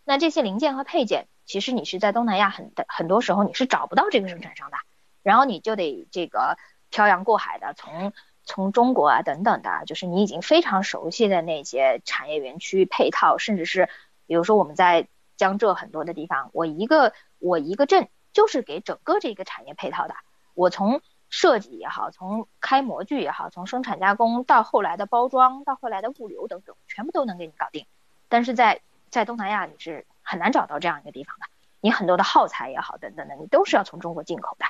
[0.05, 4.77] 那这些零件和配件，其实你是在东南亚很很多时候你是找不到这个生产商的，
[5.23, 6.59] 然后你就得这个
[6.91, 8.13] 漂洋过海的从
[8.45, 13.89] 从中国啊等等的，就是你已经非常熟悉的那些产业园区配套，甚至是。
[14.29, 15.09] 比如说我们在
[15.43, 20.15] 江浙很多的地方，我一个我一个镇就是给整个这个产业配套的。
[20.55, 27.87] 我从设计也好，从开模具也好，从生产加工到后来的包装，到后来的物流等等，全部都能给你搞定。
[28.29, 31.47] 但是在在东南亚你是很难找到这样一个地方的。
[31.81, 34.67] 你很多的耗材也好等等的，你都是要从中国进口的。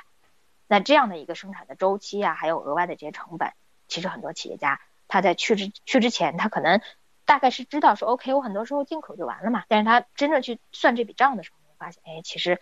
[0.67, 3.53] 那这样的一个生产的周期啊，还有额外的这些成本，
[3.87, 6.81] 其实很多企业家他在去之去之前，他可能。
[7.25, 9.63] 大概是知道说，OK，我很多时候进口就完了嘛。
[9.67, 12.59] 但是他真正去算这笔账的时候，发现，哎，其实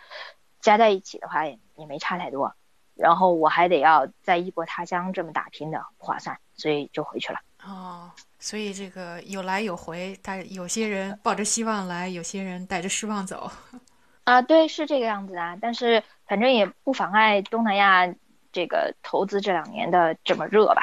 [0.60, 2.56] 加在一起的话也也没差太多。
[2.94, 7.40] 然后我还得要在异国他乡这么打拼的，不划算，所以就回去了。
[7.64, 13.50] 哦，所以这个有来有回，但有些人抱着希望来，有些人带着失望走。
[14.26, 15.58] 啊，对，是这个样子啊。
[15.60, 18.14] 但是反正也不妨碍东南亚
[18.52, 20.82] 这个投资这两年的这么热吧。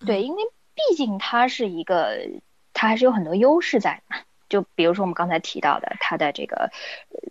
[0.00, 0.42] 对，因为
[0.74, 2.18] 毕竟它是一个，
[2.84, 4.16] 它还是有很多优势在的。
[4.46, 6.70] 就比如说我们刚才提到的，它的这个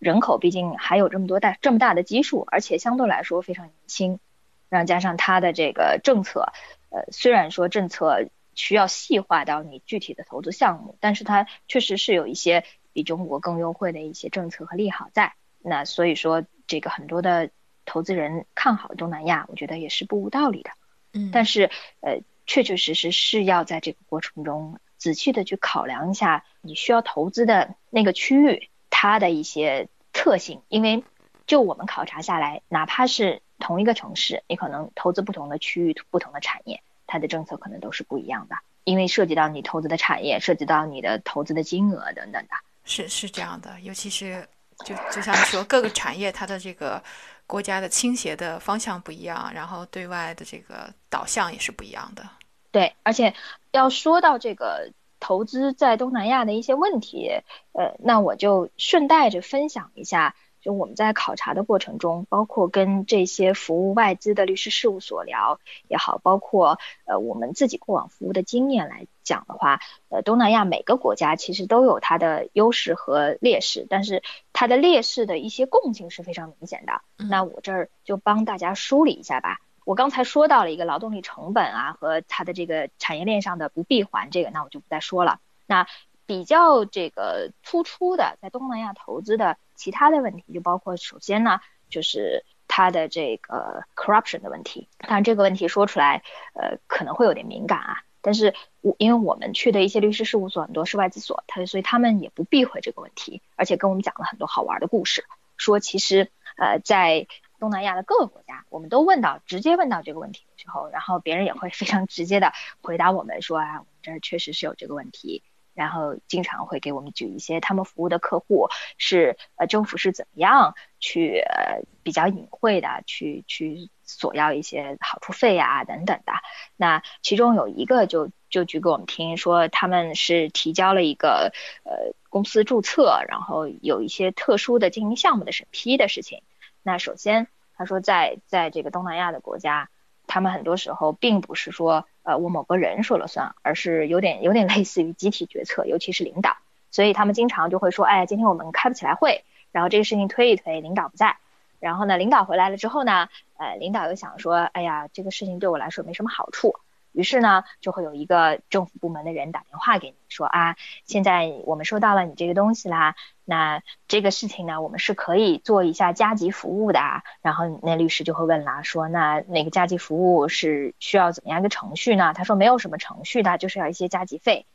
[0.01, 4.19] 人口毕竟还有这么多大这么大的基数，而且相对来说非常年轻，
[4.67, 6.51] 然后加上它的这个政策，
[6.89, 15.33] 呃，虽然说政策需要细化到你具体的投资项目，但是它确实是有一些比中国更优惠的一些政策和利好在。
[15.59, 17.51] 那所以说，这个很多的
[17.85, 20.71] 投资人看好东南亚，我觉得也是不无道理的。
[21.13, 21.69] 嗯，但是
[22.01, 22.21] 呃。
[22.45, 31.03] 确确实实是要在这个过程中仔细的去考量一下你需要投资的那个区域它的一些特性，因为
[31.45, 42.55] 就我们考察下来，哪怕是同一个城市，你可能投资不同的区域、不同的产业，它的政策可能都是不一样的，因为涉及到你投资的产业，涉及到你的投资的金额等等的。
[42.85, 44.47] 是是这样的，尤其是
[44.85, 47.03] 就就像说各个产业它的这个。
[47.45, 52.27] 国家的倾斜的方向不一样，然后对外的这个导向也是不一样的。
[52.73, 53.33] 对，而且
[53.71, 57.29] 要说到这个投资在东南亚的一些问题，
[57.71, 60.35] 呃，那我就顺带着分享一下。
[60.59, 65.59] 就我们在考察的过程中，包括跟这些服务外资的律师事务所聊
[65.89, 77.01] 也好，包括呃我们自己过往服务的经验来讲的话，呃东南亚每个国家其实都有它的优势和劣势，但是它的劣势的一些共性是非常明显的。
[77.17, 79.59] 那我这儿就帮大家梳理一下吧。
[79.85, 85.39] 我刚才说到了一个劳动力成本啊和它的这个产业链上的不闭环，这个那我就不再说了。
[85.65, 85.87] 那
[86.25, 91.59] 比较这个突出的在东南亚投资的其他的问题，就包括首先呢，
[91.89, 94.87] 就是它的这个 corruption 的问题。
[94.99, 96.23] 当然这个问题说出来，
[96.53, 98.03] 呃，可能会有点敏感啊。
[98.21, 105.25] 但是我因为我们去的一些律师事务所很多是外资所，他所以他们也不避讳这个问题，而且跟我们讲了很多好玩的故事，
[105.57, 107.27] 说其实呃在
[107.59, 112.51] 东南亚的各个国家，我们都问到直接问到这个问题的时候，然后别人也会非常直接的
[112.81, 115.43] 回答我们说啊，我们这儿确实是有这个问题。
[115.75, 118.67] 然后经常会给我们举一些他们服务的客户
[118.99, 126.33] 是呃政府是怎么样去呃比较隐晦的去去索要一些好处费啊等等的。
[126.75, 131.51] 那其中有一个就就举给我们听说他们是提交了一个
[131.85, 136.43] 呃公司注册，然后有一些特殊的经营项目的审批的事情。
[136.83, 139.89] 那首先他说在在这个东南亚的国家。
[140.25, 146.55] 他们很多时候并不是说，呃，我某个人说了算，而是有点有点类似于集体决策，尤其是领导。
[146.91, 151.35] 所以他们经常就会说，哎，今天我们开不起来会，然后这个事情推一推，领导不在。
[151.81, 153.27] 然后呢，领导回来了之后呢，
[153.57, 156.77] 呃，领导又想说，哎呀，这个事情对我来说没什么好处。
[157.13, 166.99] 于是呢，就会有一个政府部门的人打电话给你说啊，现在我们收到了你这个东西啦，那这个事情呢，我们是可以做一下加急服务的。
[167.41, 172.33] 然后那律师就会问啦，说那那个加急服务是需要怎么样一个程序呢？
[172.33, 174.65] 他说没有什么程序的，就是要一些加急费。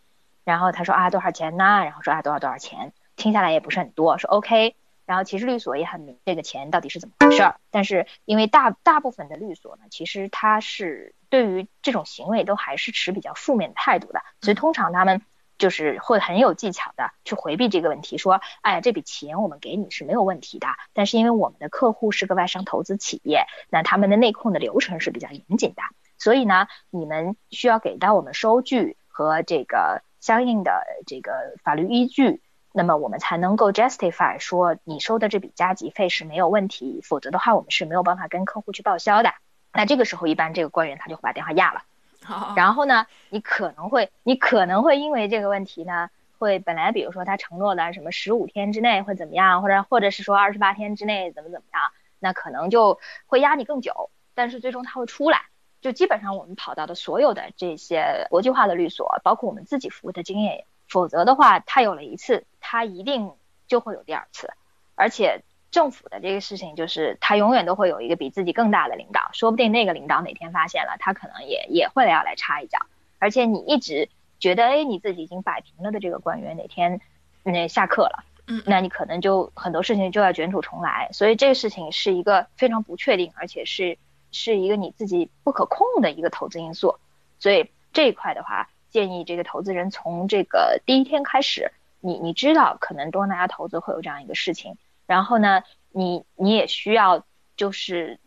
[0.45, 1.64] 然后他说啊多少钱呢？
[1.84, 4.76] 然后说啊多少多少钱，听下来也不是很多，说 OK。
[5.09, 15.22] 然后其实律所也很明这个钱到底是怎么回事儿，但是因为大大部分的律所呢，其实他是对于这种行为都还是持比较负面的态度的，所以通常他们
[15.56, 25.82] 就是会很有技巧的去回避这个问题，说，哎，这笔钱我们给你是没有问题的，但是因为我们的客户是个外商投资企业，那他们的内控的流程是比较严谨的，
[26.18, 32.42] 所以呢，你们需要给到我们收据和这个相应的这个法律依据。
[32.78, 39.34] 那么我们才能够 justify 说你收的这笔加急费是没有问题，否则的话我们是没有办法跟客户去报销的。
[39.72, 41.82] 那这个时候一般这个官员他就会把电话压了。
[42.54, 46.08] 然后呢，你可能会你可能会因为这个问题呢，
[46.38, 51.82] 会本来比如说他承诺的什么十五天之内会怎么样，或者或者是说二十八天之内怎么怎么样，
[52.20, 54.10] 那可能就会压你更久。
[54.36, 55.40] 但是最终他会出来。
[55.80, 60.64] 就基本上我们跑到的所有的这些国际化的律所，包括我们自己服务的经验。
[60.89, 63.32] 否则的话，他有了一次，他一定
[63.66, 64.51] 就会有第二次。
[64.95, 72.78] 而且政府的这个事情，就是他永远都会有一个比自己更大的领导，说不定那个领导哪天发现了，他可能也也会要来插一脚。
[73.18, 74.09] 而且你一直
[74.41, 77.01] 觉得，哎，你自己已经摆平了的这个官员，哪天
[77.43, 81.11] 那下课了，嗯，那你可能就很多事情就要卷土重来。
[81.12, 83.99] 所以这个事情是一个非常不确定，而且是
[84.32, 86.97] 是一个你自己不可控的一个投资因素。
[87.39, 88.70] 所以这一块的话。
[88.91, 94.76] 建议这个投资人从这个第一天开始，你你知道可能东南亚投资会有这样一个事情，
[95.07, 97.24] 然后呢，你你也需要
[97.57, 98.18] 就是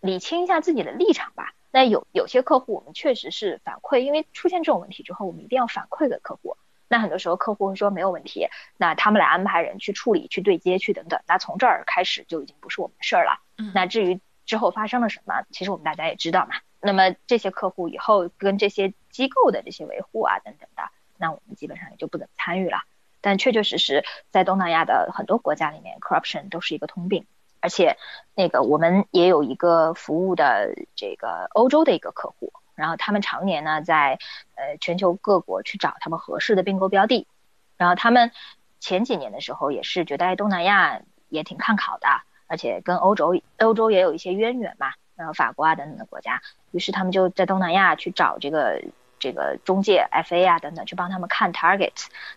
[0.00, 1.54] 理清一下自己的立场吧。
[1.70, 6.56] 那有有些客户我们确实是反馈，因为出现这种问题之后，我们一定要反馈给客户。
[6.86, 11.18] 那很多时候客户会说没有问题，那他们来安排人去处理、去对接、去等等。
[11.26, 13.40] 那从这儿开始就已经不是我们的事儿了。
[13.56, 16.56] 嗯，那至于之后发生了什么，其实我们大家也知道嘛。
[16.82, 20.82] 那么这些客户以后跟这些机构的这些维护啊等等的，
[21.16, 22.78] 那我们基本上也就不怎么参与了。
[23.20, 27.24] 但确确实实在东南亚的很多国家里面，corruption 都是一个通病。
[27.60, 27.96] 而且
[28.34, 32.52] 那个我们也有一个服务的这个欧洲的一个客户。
[32.74, 34.18] 然后他们常年呢在
[34.56, 37.28] 呃全球各国去找他们合适的并购标的，
[37.76, 38.32] 然后他们
[38.80, 42.08] 前几年的时候也是觉得东南亚也挺看好的，
[42.48, 46.42] 而且跟欧洲欧洲也有一些渊源嘛，然后法国啊等等的国家，
[46.72, 48.82] 于是他们就在东南亚去找这个
[49.18, 51.92] 这个中介 FA 啊等等去帮他们看 target，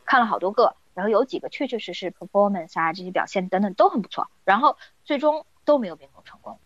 [0.06, 6.60] 看了好多个，然后有几个确确实实 performance 啊这些表现等等都很不错，然后最终都没有并购成功，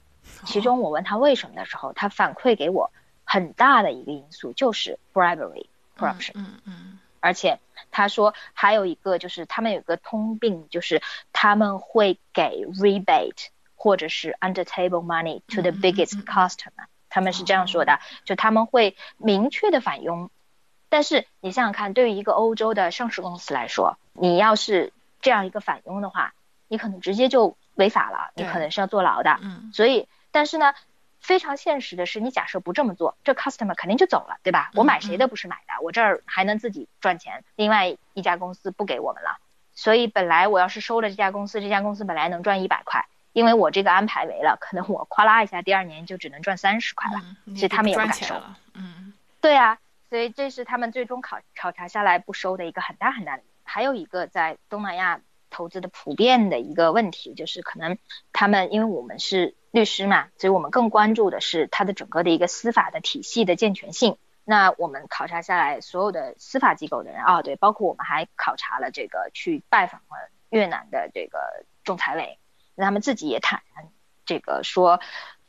[0.46, 2.92] 其中我问他为什么的时候，他反馈给我。
[3.32, 7.60] 很大的一个因素就是 bribery corruption，嗯嗯，而且
[7.92, 13.50] 他说还有一个就是他们有个通病，就是他们会给 rebate
[13.80, 20.30] 或者是 under table money to the biggest customer，他们是这样说的，就他们会明确的反佣。
[20.90, 26.36] 但是你想想看，对于一个欧洲的上市公司来说，你要是这样一个反佣的话，
[26.68, 29.40] 你可能直接就违法了，你可能是要坐牢的。
[29.42, 30.76] 嗯，所以但是呢。
[31.22, 34.72] 非常现实的是，你假设不这么做，这 customer 肯定就走了，对吧？
[34.74, 37.44] 我买谁的不是买的，我这儿还能自己赚钱。
[37.58, 39.38] 另外一家公司不给我们了，
[39.74, 47.22] 所以本来我要是收了这家公司，这家公司本来能赚一百块，因为我这个安排没了，可能我夸啦一下，第二年就只能赚三十块了，
[47.56, 48.36] 所以他们也不敢收。
[48.74, 53.44] 嗯，对啊，所以这是他们最终考考察下来不收的一个很大很大的。
[53.64, 57.98] 还有一个在东南亚投资的普遍的一个问题，就是可能
[58.34, 59.56] 他们因为我们是。
[59.72, 64.18] 律师嘛，所以我们更关注的是它的整个的一个司法的体系的健全性。
[64.44, 72.49] 那我们考察下来，所有的司法机构的人啊，对，包括我们还考察了这个去拜访了越南的这个仲裁委，那
[72.82, 73.88] 他们自己也坦然
[74.26, 75.00] 这个说，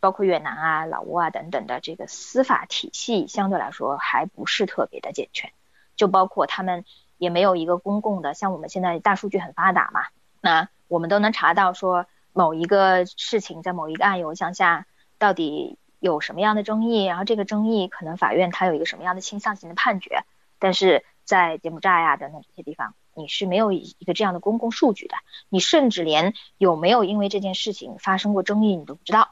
[0.00, 5.52] 包括越南啊、老挝啊等等的这个司法体系相对来说还不是特别的健全，
[5.96, 6.84] 就包括他们
[7.18, 10.06] 也没有一个公共的，像我们现在大数据很发达嘛，
[10.40, 12.06] 那我们都能查到说。
[12.32, 14.86] 某一个事情在某一个案由向下，
[15.18, 17.04] 到底有什么样的争议？
[17.04, 20.22] 然后这个争议可能法院它有一个什么样的倾向性的判决？
[20.60, 25.14] 但是在柬埔寨呀等等这些地方，你是没有一个这样的公共数据的，
[25.48, 29.30] 你甚至连有没有因为这件事情发生过争议你都不知道。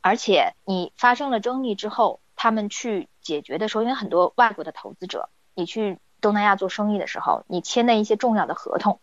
[0.00, 9.00] 而且你发生了争议之后，他们去解决的时候，因为很多外国的投资者，你去东南亚做生意的时候，你签的一些重要的合同。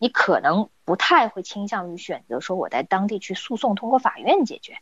[0.00, 4.78] 你可能不太会倾向于选择说我在当地去诉讼，通过法院解决，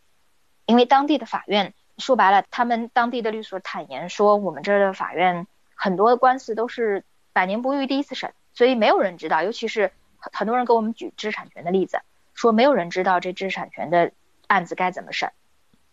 [0.66, 7.02] 因为当地的法院说白了，他们当地的律所坦言说，我们这儿的法院很多的官司都是
[7.32, 12.00] 百年不遇第一次审，所以没有人知道，尤其是很多人给我们举知识产权的例子，
[12.34, 14.10] 说没有人知道这知识产权的
[14.48, 15.30] 案子该怎么审。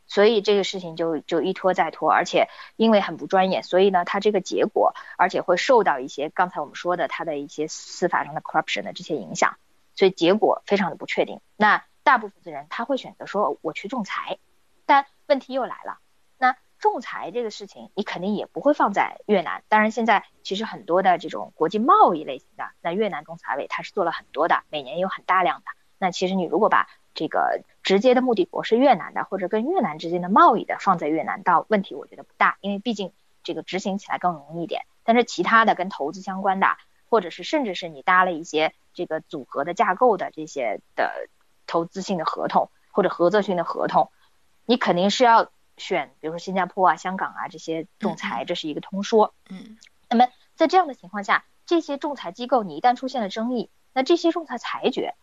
[0.06, 9.58] 所以这个事情就就一拖再拖，而且因为很不专业，所以呢，它这个结果，而且会受到一些刚才我们说的它的一些司法上的 corruption 的这些影响，
[9.96, 11.42] 所以结果非常的不确定。
[11.58, 14.38] 那大部分的人他会选择说我去仲裁，
[14.86, 16.00] 但问题又来了，
[16.84, 19.64] 仲裁这个事情你肯定也不会放在越南。
[19.70, 25.66] 当然现在其实很多的这种国际贸易类型的，那越南仲裁委他是做了很多的，每年有很大量的。
[25.98, 33.14] 那其实你如果把这个直接的目的国是越南的，或者跟越南之间的贸易的放在越南，倒问题我觉得不大，因为毕竟
[33.44, 34.82] 这个执行起来更容易一点。
[35.06, 36.68] 但是其他的跟投资相关的，
[37.10, 41.30] 或者是甚至是你搭了一些这个组合的架构的这些的
[41.66, 44.12] 投资性的合同或者合作性的合同，
[44.66, 49.34] 你肯定是要选，比如说新加坡啊、香港啊这些仲裁，这是一个通说。
[49.50, 49.78] 嗯。
[50.10, 55.16] 那么在这样的情况下，这些仲裁机构你一旦出现了争议，那这些仲裁裁决。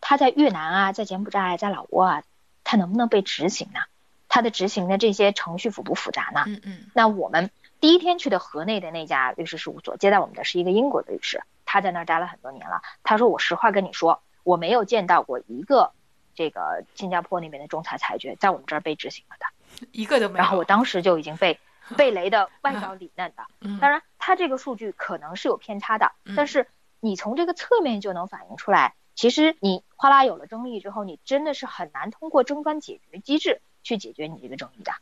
[0.00, 2.22] 它在越南啊，在柬埔寨，在老挝啊，
[2.64, 3.80] 它能不能被执行呢？
[4.28, 6.44] 它的执行的这些程序复不复杂呢？
[6.46, 6.90] 嗯嗯。
[6.94, 12.80] 那我们第一天去的河内的那家律师事务所接待我们的是一个英国的律师，他在那儿待了很多年了。
[13.02, 15.92] 他说：“我实话跟你说，我没有见到过一个
[16.34, 19.46] 这个新加坡那边的仲裁裁决在我们这儿被执行了的，
[19.92, 21.58] 一个都没有。”然后我当时就已经被
[21.96, 23.46] 被雷的外焦里嫩的。
[23.80, 26.68] 当然，他这个数据可能是有偏差的，但是
[27.00, 28.94] 你从这个侧面就能反映出来。
[29.14, 34.92] 其实你哗啦有了争议之后，你真的是很难通过争端解决机制去解决你这个争议的。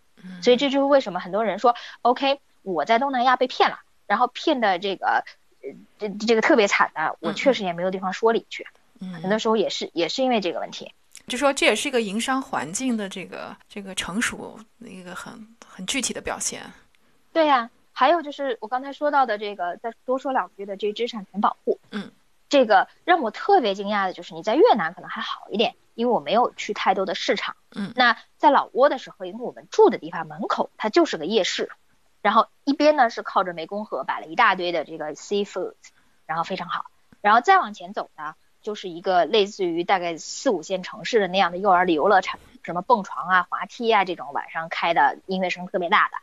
[0.43, 5.25] 所以这就是为什么很多人说，OK，我在东南亚被骗了，然后骗的这个
[5.99, 8.67] 这这个特别惨的，我确实也没有地方说理去。
[9.01, 10.93] 嗯，很多时候也是也是因为这个问题。
[11.29, 16.63] 就说这也是一个营商环境的这个这个成熟一个很很具体的表现。
[17.33, 21.79] 对呀，还有就是我刚才说到的这个，再多说两句的这知识产权保护。
[21.91, 22.11] 嗯，
[22.49, 27.55] 这个让我特别惊讶的就是你在越南可能还好一点，因为我没有去太多的市场。
[27.77, 31.71] 嗯，那在老挝的时候，因为我们住的地方门口它就是个夜市，
[32.23, 35.75] 然后一边呢是靠着湄公河摆了一大堆的这个 seafood，
[36.27, 36.87] 然后非常好，
[37.21, 38.35] 然后再往前走呢。
[38.69, 46.19] 就是一个类似于大概四五线城市的那样的幼儿游乐场，什么蹦床啊、滑梯啊这种晚上开的，音乐声特别大的。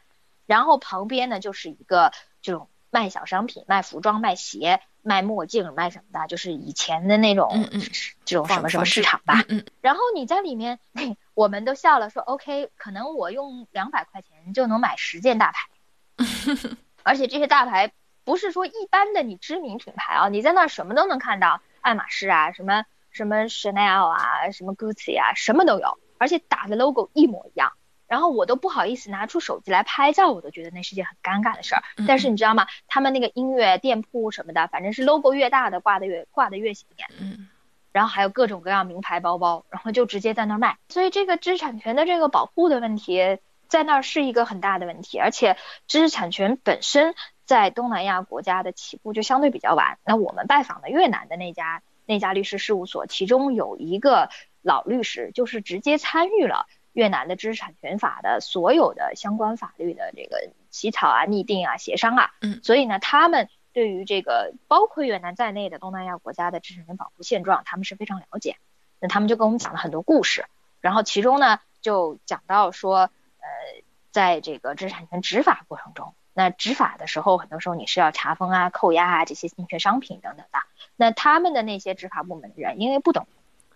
[0.46, 2.12] 然后旁边呢就是一个
[2.44, 7.68] 这种卖小商品、卖服装、卖鞋、卖墨镜、卖什么的，就是以前的那种
[8.26, 9.44] 这种什么什么市场吧。
[9.82, 10.78] 然后你在里面，
[11.34, 15.68] 我们都笑了，说 OK，可能我用两百块钱就能买十件大牌，
[17.02, 17.92] 而且这些大牌
[18.24, 21.60] 不是说一般的你知名品牌啊，你在那儿什么都能看到。
[21.86, 27.74] 爱马仕啊，什么什么 Chanel 啊，什么 Gucci 啊，什么都有，而且打的 logo 一模一样。
[28.08, 31.84] 然后我都不好意思拿出手机来拍照，我都觉得那是件很尴尬的事儿。
[32.08, 32.66] 但是你知道吗？
[32.88, 37.08] 他们那个音乐店铺什么的，反正是 logo 越大的挂的越挂的越显眼。
[37.20, 37.48] 嗯。
[37.92, 40.80] 然后还有各种各样名牌包包，然后就直接在那儿卖。
[40.90, 45.20] 所以这个知识产权的这个保护的问题，在那儿是一个很大的问题。
[45.20, 45.56] 而且
[45.88, 47.14] 知识产权本身。
[47.46, 49.98] 在东南亚国家的起步就相对比较晚。
[50.04, 54.30] 那我们拜访的越南的那家那家律师事务所，其中有一个
[54.62, 62.32] 老律师，就是直接参与了越南的知识产权法的所有的相关法律的这个起草啊、拟定啊、协商啊。
[62.42, 62.60] 嗯。
[62.64, 68.58] 所以呢，他们对于这个包括越南在内的东南亚国家的知识产权保护现状，他们是非常了解。
[69.00, 70.46] 那他们就跟我们讲了很多故事，
[70.82, 73.48] 然后其中呢就讲到说，呃，
[74.12, 76.16] 在这个知识产权执法过程中。
[76.38, 80.60] 那执法的时候，很多时候你是要查封啊、扣押啊这些侵权商品等等的。
[80.98, 83.26] 那他们的那些执法部门的人，因为不懂，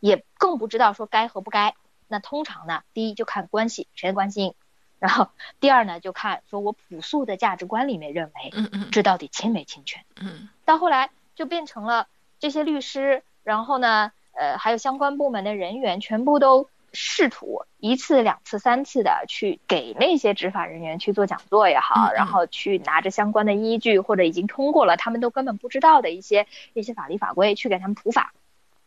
[0.02, 1.74] 也更不知道说该和不该。
[2.10, 4.56] 那通常呢，第一就看关系，谁的关系；
[5.00, 5.30] 然后
[5.62, 10.04] 第二呢，就看说我朴素的价值观里面认为，嗯嗯，这到底侵没侵权？
[10.20, 10.50] 嗯。
[10.66, 12.08] 到后来就变成了
[12.40, 16.70] 这些律师，然后呢，呃，还有相关部门的人员，全部都。
[16.94, 28.34] 试图一次、两次、三次的去给那些执法人员去做讲座也好，然后去拿着相关的依据或者已经通过了他们都根本不知道的一些一些法律法规去给他们普法。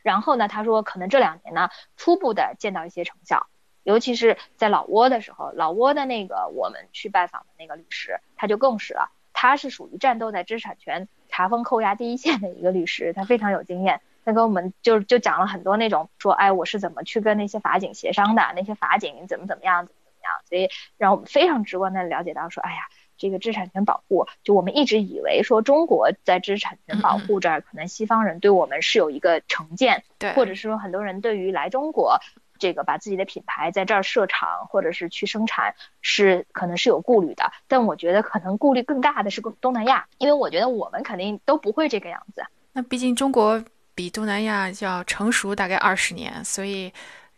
[0.03, 3.47] 然后呢，他说可能这两年呢初步的见到一些成效，
[3.85, 14.01] 尤其是在老挝的时候，老挝的那个我们去拜访的那个律师他就更是了，他是属于战斗在知识产权查封扣押第一线的一个律师，他非常有经验。
[14.25, 22.79] 他跟我们就就讲了很多那种说，哎，我是怎么去跟那些法警协商的，那些法警怎么怎么样，怎么怎么样，所以让我们非常直观的了解到说，哎呀，
[23.19, 32.21] 这个知识产权保护，就我们一直以为说中国在知识产权保护这儿，可能西方人对我们是有一个成见，对，或者是说很多人对于来中国
[32.59, 42.45] 这个把自己的品牌在这儿设厂或者是去生产是可能是有顾虑的，但我觉得可能顾虑更大的是东南亚，因为我觉得我们肯定都不会这个样子。
[42.73, 43.65] 那毕竟中国。
[43.95, 46.93] 比东南亚要成熟大概二十年，所以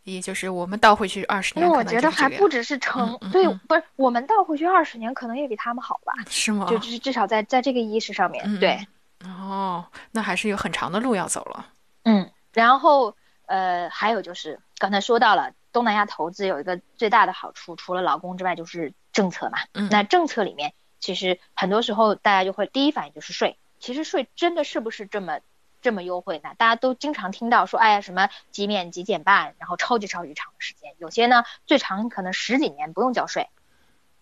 [0.05, 6.13] 也就是我们倒回去二十年，因为我觉得还不只是成，对，不是我们倒回去二十年，可能也比他们好吧？
[6.31, 6.67] 是吗？
[6.69, 8.87] 就至至少在在这个意识上面，对。
[9.25, 11.67] 哦，那还是有很长的路要走了。
[12.03, 19.59] 嗯，然后呃，还有就是刚才说到了东南亚投资有一个最大的好处，除了劳工之外，就是政策嘛。
[19.73, 19.89] 嗯。
[19.91, 23.57] 那政策里面，其实很多时候大家就会第一反应就是税。
[23.81, 25.41] 其实税真的是不是这么？
[25.85, 26.55] 这么优惠呢？
[26.57, 33.51] 大家都经常听到说，哎呀，什么几免几减半，然后超级超级长的时间，有些呢最长可能十几年不用交税。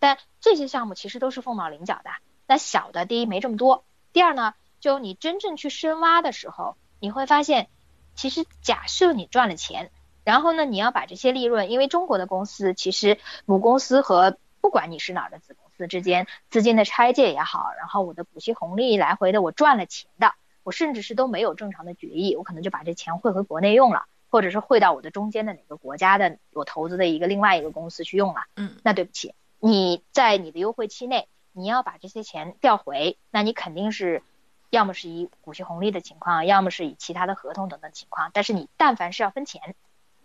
[0.00, 2.10] 但这些项目其实都是凤毛麟角的。
[2.48, 7.68] 那小的，第一没这么多，第二呢，就你真正去深挖的时候，你会发现，
[8.16, 9.92] 其实假设你赚了钱，
[10.24, 20.34] 然后呢，你要把这些利润，因为中国的公司其实母公司和不管你是哪儿的子公司之间资金的拆借也好，然后我的股息红利来回的，我赚了钱的。
[20.64, 28.42] 我甚至是都没有正常的决议，我可能就把这钱汇回国内用了，或者是汇到我的中间的哪个国家的我投资的一个另外一个公司去用了。
[28.56, 34.22] 嗯，那对不起，你在你的优惠期内，你要把这些钱调回，那你肯定是
[34.70, 38.30] 要么是以股息红利的情况，要么是以其他的合同等等情况。
[38.32, 39.74] 但是你但凡是要分钱，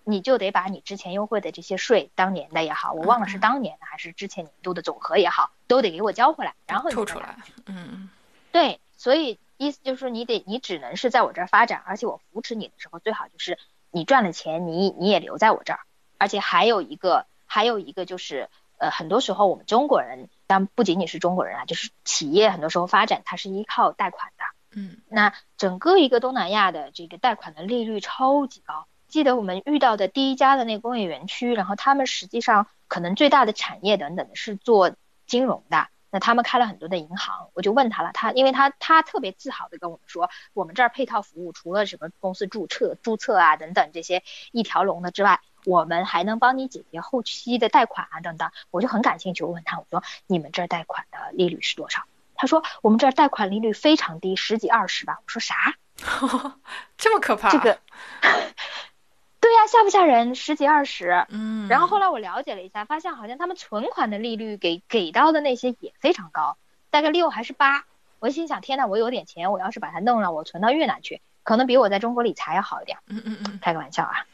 [0.03, 7.35] 你就得把你之前优惠的这些税，当年的也好，我忘了是当年的还是之前年度的总和也好，都得给我交回来，然后你出来。
[7.65, 8.09] 嗯，
[8.51, 9.39] 对，所以。
[9.58, 13.58] 意思就是说，你得，你只能是在我这儿发展，而且我扶持你的时候，最好就是
[13.91, 15.80] 你赚了钱，你你也留在我这儿。
[16.18, 24.43] 而且还有一个，还有一个就是，呃，很多时候我们中国人但不仅仅是中国人啊，就是企业很多时候发展它是依靠贷款的。
[24.72, 28.88] 嗯，那整个一个东南亚的这个贷款的利率超级高。
[29.08, 34.95] 记得我们遇到的第一家的那个工业园区，然后他们实际上可能最大的产业等等的是做
[35.26, 35.88] 金融的。
[36.18, 48.49] 那他们开了很多的银行，我就问他了，他因为他他特别自豪的跟我们说，我们这儿配套服务除了什么公司注册注册啊等等这些一条龙的之外，我们还能帮你解决后期的贷款啊等等。
[48.72, 52.01] 我就很感兴趣，我问他，我说你们这儿贷款的利率是多少？
[52.34, 55.20] 他说我们这儿贷款利率非常低，十几二十吧。
[55.24, 55.76] 我说啥？
[56.97, 57.51] 这么可怕？
[57.51, 57.80] 这个。
[59.68, 60.34] 吓不吓人？
[60.34, 66.57] 十几二十，嗯，然后后来我了解了一下，发现好像他们存款的利率给给到的那些也非常高，
[66.89, 67.86] 大概六还是八。
[68.20, 72.97] 我心想，天呐，我有点钱，我要是把它弄了，我存到越南去，可能比我在中国理财要好一点。
[73.07, 74.26] 嗯嗯嗯，开个玩笑啊，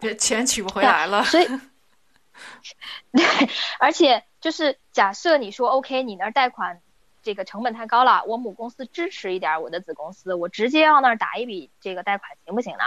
[0.00, 1.24] 这钱取不回来了。
[1.24, 1.46] 所以，
[3.12, 3.24] 对，
[3.80, 6.80] 而且就是假设你说 OK，你那儿贷款
[7.22, 12.84] 这个成本太高了，我母公司支持一点我的子公司，我直接要那儿打一笔这个贷款行不行呢？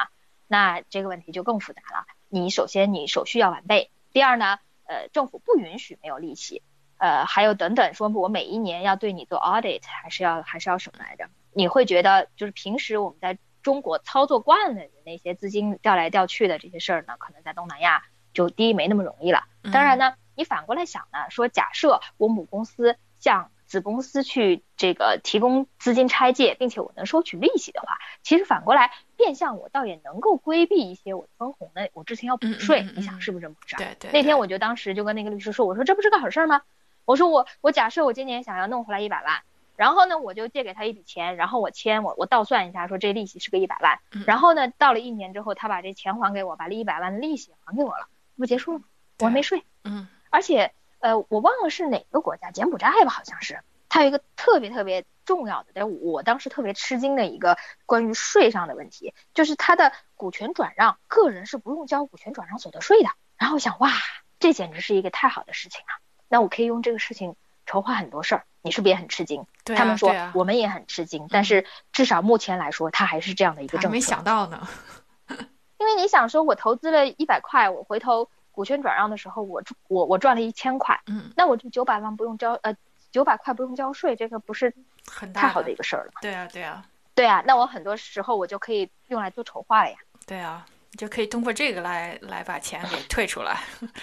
[0.47, 2.05] 那这个问题就更复杂了。
[2.29, 6.63] 你首先你手续要完备，第二呢，呃，政府不允许没有利息，
[6.97, 11.29] 呃，还有等等，说我每一年要对你做 audit，还是要还是要什么来着？
[11.53, 19.43] 你会觉得就是平时我们在中国操作惯了的那些资金调来调去的这些事儿呢，可能在东南亚就第一没那么容易了。
[19.73, 33.75] 当然呢，你反过来想呢，说假设我母公司向子公司去这个提供资金拆借，并且我能收取利息的话，其实反过来变相我倒也能够规避一些我分红的，我之前要补税，你想是不是这么回事？
[33.75, 34.11] 对对。
[34.11, 36.61] 那天我就当时就跟那个律师说，我说这不是个好事吗？
[37.03, 39.41] 我说我我假设我今年想要弄回来一百万，
[39.75, 48.07] 然后呢我就借给他一笔钱，然后我签我我倒算一下，说这利息是个一百万，然后呢到了一年之后他把这钱还给我，把这一百万的利息还给我了，
[48.37, 48.85] 不结束了吗？
[49.19, 49.63] 我还没税。
[49.83, 50.07] 嗯。
[50.29, 50.71] 而且。
[50.99, 53.59] 呃，我忘了是哪个国家，柬埔寨吧，好像是。
[53.89, 63.09] 它有一个特别特别重要的，但是我当时特别吃惊的一个关于税上的问题，就是它的股权转让，个人是不用交股权转让所得税的。
[63.37, 63.91] 然后我想，哇，
[64.39, 66.03] 这简直是一个太好的事情啊！
[66.27, 67.35] 那我可以用这个事情
[67.65, 68.43] 筹划很多事儿。
[68.61, 69.45] 你是不是也很吃惊？
[69.63, 73.89] 对他们说我们也很吃惊，但是至少目前来说，它还是这样的一个政策。
[73.89, 74.67] 没想到呢，
[75.79, 78.29] 因为你想说，我投资了一百块，我回头。
[78.57, 82.75] 股权转让的时候，我我我赚了一千块，嗯，那我这九百万不用交，呃，
[83.11, 84.73] 九百块不用交税，这个不是
[85.05, 86.19] 很太好的一个事儿了吗？
[86.23, 86.83] 对啊，对啊，
[87.13, 89.97] 对啊，那我很多时候我就可以用来做筹划了呀。
[90.25, 93.59] 对啊，你就可以通过这个来来把钱给退出来。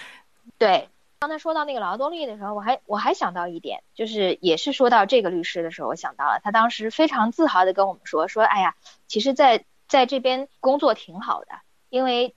[0.57, 0.87] 对，
[1.19, 8.73] 刚才说到那个劳动力的时候，我还我还想到一点，就是也是说到这个律师的时候，我想到了他当时非常自豪的跟我们说说，哎呀，
[9.05, 12.33] 其实在在这边工作挺好的，因为。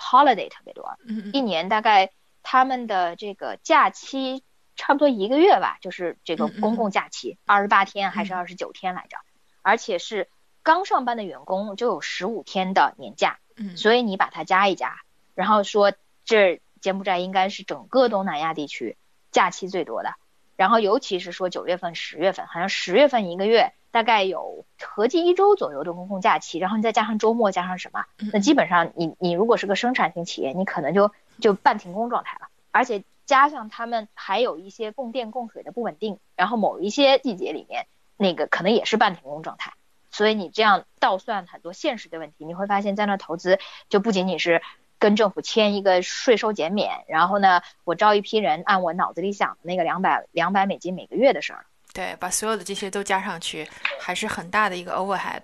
[0.00, 0.96] Holiday 特别多，
[1.32, 2.10] 一年大概
[2.42, 4.42] 他们的这个假期
[4.74, 9.18] 差不多一个月吧，就是这个公共假期二十八天还是二十九天来着，
[9.62, 10.28] 而且是
[10.62, 13.38] 刚上班的员工就有十五天的年假，
[13.76, 14.96] 所以你把它加一加，
[15.34, 15.92] 然后说
[16.24, 18.96] 这柬埔寨应该是整个东南亚地区
[19.30, 20.14] 假期最多的，
[20.56, 23.72] 然后尤其是说九月份、十月份，好像十月份一个月。
[23.90, 31.10] 大概有合计一周左右的公共假期，然后你再加上周末，加上什么，那基本上你你如果是个生产型企业，你可能就
[31.40, 32.48] 就半停工状态了。
[32.70, 37.86] 而且加上他们还有一些供电供水的不稳定，然后某一些季节里面
[38.16, 39.72] 那个可能也是半停工状态。
[40.12, 44.62] 所以你这样倒算很多现实的问题，你会发现在那投资就不仅仅是
[44.98, 51.66] 跟政府签一个税收减免，然后呢我招一批人按我脑子里想的那个两百两百美金每个月的事儿。
[51.92, 53.68] 对，把所有的这些都加上去，
[54.00, 55.42] 还是很大的一个 overhead。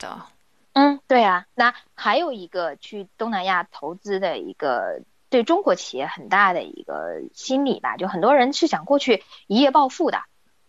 [0.74, 1.46] 嗯，对啊。
[1.54, 10.22] 那还有一个去东南亚投资的一个对中国企业很大的一个心理吧，就很多人是想过去一夜暴富的。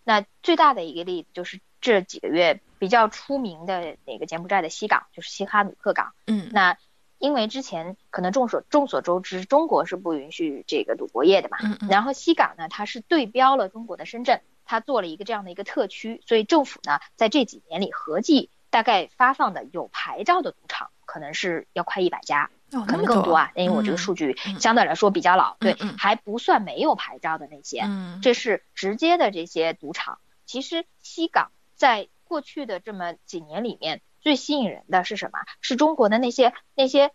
[0.03, 6.13] 那最大的一个例子就是这几个月比较出名的那个柬埔寨的西港，就是西哈努克港。
[6.25, 6.49] 嗯。
[6.51, 6.77] 那
[7.19, 11.57] 因为之前可能众所众所周知，中国是不允许这个赌博业的嘛。
[11.61, 11.89] 嗯嗯。
[11.89, 14.41] 然后西港呢，它是对标了中国的深圳。
[14.67, 27.89] 他做了一个这样的一个特区，所以政府呢，在这几年里合计大概发放的有牌照的赌场可能是要快一百家，可能更多啊，因为我这个数据相对来说比较老，对，还不算没有牌照的那些，
[28.21, 30.19] 这是直接的这些赌场。
[30.45, 35.39] 其实西港在过去的这么几年里面，最吸引人的是什么？
[35.61, 37.11] 是中国的那些那些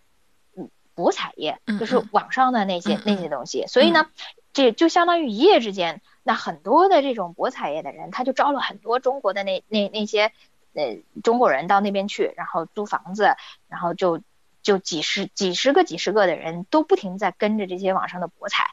[0.56, 3.66] 嗯博彩业，就是网上的那些那些东西。
[3.66, 4.08] 所以呢，
[4.54, 6.00] 这就相当于一夜之间。
[6.22, 10.32] 那很多的这种博彩业的人，他就招了很多中国的那那那些
[10.74, 13.34] 呃中国人到那边去，然后租房子，
[13.68, 14.20] 然后就
[14.62, 18.70] 就几十几十个几十个的人都不停在跟着这些网上的博彩，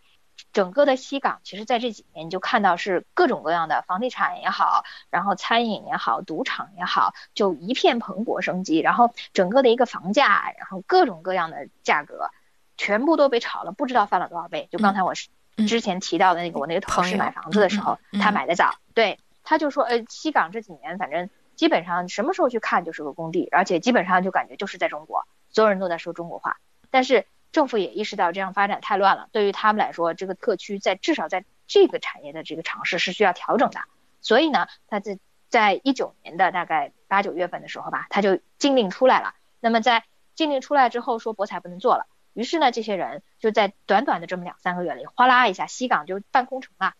[0.53, 8.79] 整个的西港，其实在这几年你就看到是各种各样的房地产也好，然后餐饮也好，赌场也好，就一片蓬勃生机。
[8.79, 12.29] 然后整个的一个房价，然后各种各样的价格，
[12.77, 14.67] 全部都被炒了，不知道翻了多少倍。
[14.71, 15.29] 就刚才我是
[15.67, 26.57] 之前提到的那个，我那个同事买房子的时候，他买的早，对，他就说，呃，西港这几年反正基本上什么时候去看就是个工地，而且基本上就感觉就是在中国，所有人都在说中国话，
[26.89, 27.25] 但是。
[27.51, 33.79] 政府也意识到这样发展太乱了，对于他们来说，这个特区在至少在这个产业的这个尝试是需要调整的。
[34.21, 39.33] 所以呢，他在在一九年的大概八九月份的时候吧，他就禁令出来了。
[39.59, 40.03] 那么在
[40.35, 42.05] 禁令出来之后，说博彩不能做了。
[42.39, 46.93] 于是呢，这些人就在短短的这么两三个月里，哗啦一下，西港就半空城了。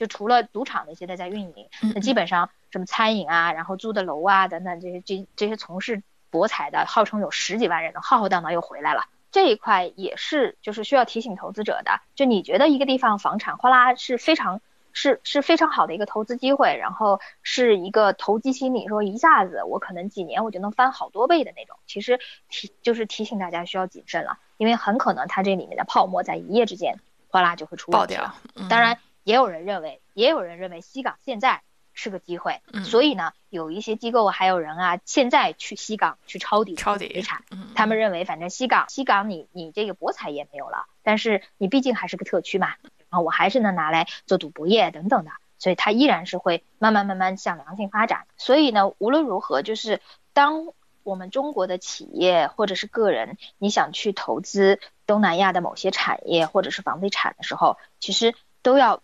[0.00, 9.04] 就除了赌场那些在在运营，那基本上什么餐饮啊，然后租的楼啊等等这些这这些从事博彩的，号称有十几万人的，浩浩荡荡又回来了。
[9.30, 12.00] 这一块也是，就是需要提醒投资者的。
[12.16, 14.60] 就你觉得一个地方房产哗啦是非常
[14.92, 21.76] 是是非常好的一个投资机会，然后是一个投机心理，说一下子我可能几年我就能翻好多倍的那种。
[21.86, 22.18] 其实
[22.48, 27.00] 提就是提醒大家需要谨慎了，因为很可能它这里面的泡沫在一夜之间
[27.30, 28.34] 哗啦就会出爆掉。
[28.68, 31.62] 当然，也有人认为，也有人认为西港现在。
[31.92, 37.42] 是个机会，所以呢，有一些机构还有人啊，现在去西港去抄底抄底地产，
[37.74, 42.68] 他们认为反正西港西港你你这个博彩业没有了，但是你毕竟还是个特区嘛，
[43.10, 48.24] 然后我还是能拿来做赌博业等等的，所以它依然是会慢慢慢慢向良性发展。
[48.38, 50.00] 所以呢，无论如何，就是
[50.32, 50.68] 当
[51.02, 59.02] 我们中国的企业或者是个人，你想去投资东南亚的某些产业或者是房地产的时候，其实都要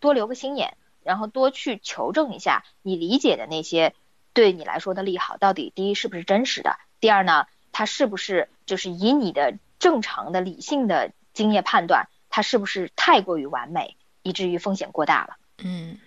[0.00, 0.76] 多留个心眼。
[1.02, 3.92] 然后多去求证一下你理解的那些
[4.32, 6.78] 对你来说的利好，到底第一是不是真实的？
[6.98, 15.36] 第二呢，它是不是就是以你的正常的理性的经验判断，它是不是太过于完美，以至于风险过大了？
[15.58, 15.98] 嗯，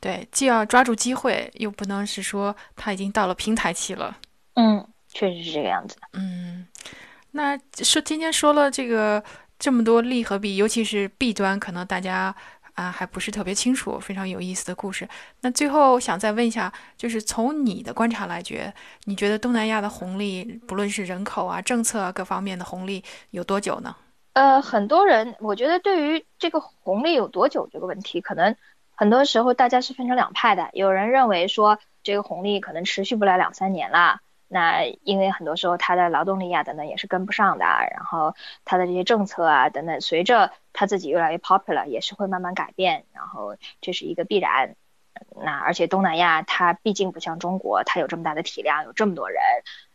[0.00, 4.18] 对，既要抓住机会，又不能是说它已经到了平台期了。
[4.54, 5.96] 嗯，确实是这个样子。
[6.12, 6.66] 嗯，
[7.30, 9.22] 那说今天说了这个
[9.58, 12.34] 这么多利和弊，尤其是弊端，可能大家。
[12.74, 15.06] 啊，还不是特别清楚，非常有意思的故事。
[15.42, 18.72] 那最后想再问一下，就是从你的观察来觉，
[19.04, 23.94] 你觉得东南亚的红利，不论是人口啊、政策啊各方面的红利，有多久呢？
[24.32, 28.56] 呃，很多人，我觉得对于这个红利有多久这个问题，可能
[28.94, 30.70] 很多时候大家是分成两派的。
[30.72, 34.20] 有人认为说，这个红利可能持续不了两三年了。
[34.54, 38.34] 那因为很多时候它的劳动力啊等等也是跟不上的，然后
[38.66, 44.76] 它的这些政策啊等等，随着它自己越来越 popular，也是会慢慢改变，然后这是一个必然。
[45.42, 49.40] 那而且东南亚它毕竟不像中国，它有这么大的体量，有这么多人，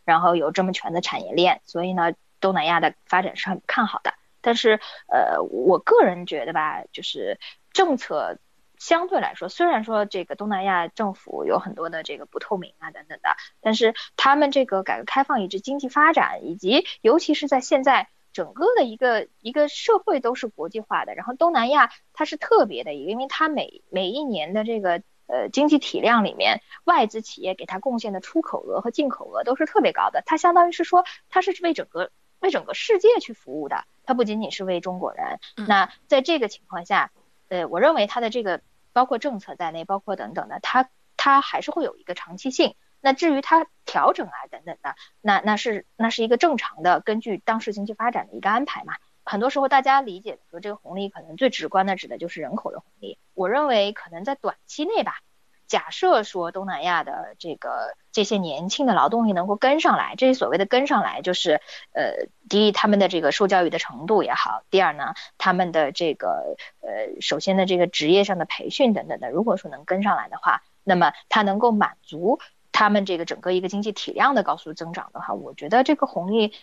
[0.06, 4.16] 然后有这么全的产业链，所以呢，东南亚的发展是很看好的。
[4.42, 7.40] 但是呃，我个人觉得吧，就是
[7.74, 8.40] 政策。
[8.80, 35.40] 相对来说，虽然说这个东南亚政府有很多的这个不透明啊等等的，但是他们这个改革开放以及经济发展，以及尤其是在现在整个的一个一个社会都是国际化的，然后东南亚它是特别的，因为它每每一年的这个呃经济体量里面，外资企业给它贡献的出口额和进口额都是特别高的，它相当于是说它是为整个为整个世界去服务的，它不仅仅是为中国人。
[35.68, 37.12] 那在这个情况下。
[37.50, 38.62] 呃，我认为它的这个
[38.94, 42.76] 包括政策在内，包括等等的，它它还是会有一个长期性。
[43.00, 48.96] 那至于它调整啊等等的，那那是那是一个正常的，根据当时经济发展的一个安排嘛。
[49.24, 53.20] 很多时候大家理解的说这个红利可能最直观的指的就是人口的红利。
[53.34, 55.22] 我认为可能在短期内吧。
[55.68, 61.62] 假设说东南亚的这个这些年轻的劳动力能够跟上来，这些所谓的跟上来就是，
[61.92, 72.40] 呃，第一他们的这个受教育的程度也好，第二呢他们的这个呃首先的这个职业上的培训等等的，如果说能跟上来的话，那么它能够满足
[72.72, 76.54] 他们这个整个一个经济体量的高速增长的话，我觉得这个红利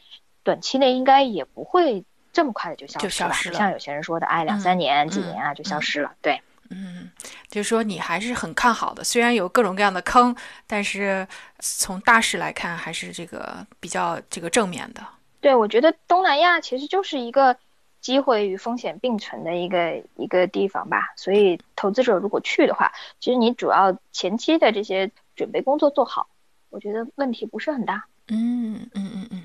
[0.43, 6.41] 短期内应该也不会这么快的就消失了，不像有些人说的，哎，两三年、几年啊就消失了，对。
[6.77, 7.09] 嗯，
[7.49, 10.35] 就是说你还是很看好的，虽然有各种各样的坑，
[10.67, 11.25] 但是
[11.61, 15.01] 从大势来看，还是这个比较这个正面的。
[15.41, 17.57] 对，我觉得东南亚其实就是一个
[18.01, 21.13] 机会与风险并存的一个一个地方吧。
[21.17, 26.27] 所以投资者如果去的话，其实你主要前期的这些准备工作做好，
[26.71, 28.05] 我觉得问题不是很大。
[28.29, 29.43] 嗯嗯嗯嗯，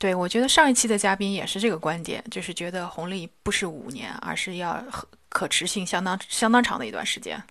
[0.00, 4.82] 对，我觉得上一期的嘉宾也是这个观点，就是觉得红利不是五年，而是要。
[5.30, 7.42] 可持性相当相当长的一段时间，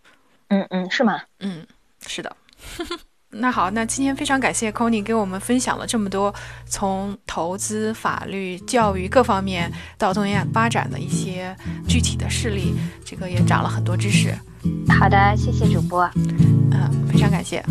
[0.49, 1.21] 嗯嗯，是吗？
[1.39, 1.65] 嗯，
[2.05, 2.35] 是的。
[3.31, 6.33] 那好，那今天非常感谢 c o n y 给我们分享了这么多
[6.65, 11.55] 从投资、法律、教育各方面到东南亚发展的一些
[11.87, 12.73] 具体的事例，
[13.05, 14.35] 这个也长了很多知识。
[14.99, 16.09] 好的，谢谢主播。
[16.71, 17.63] 嗯，非常感谢。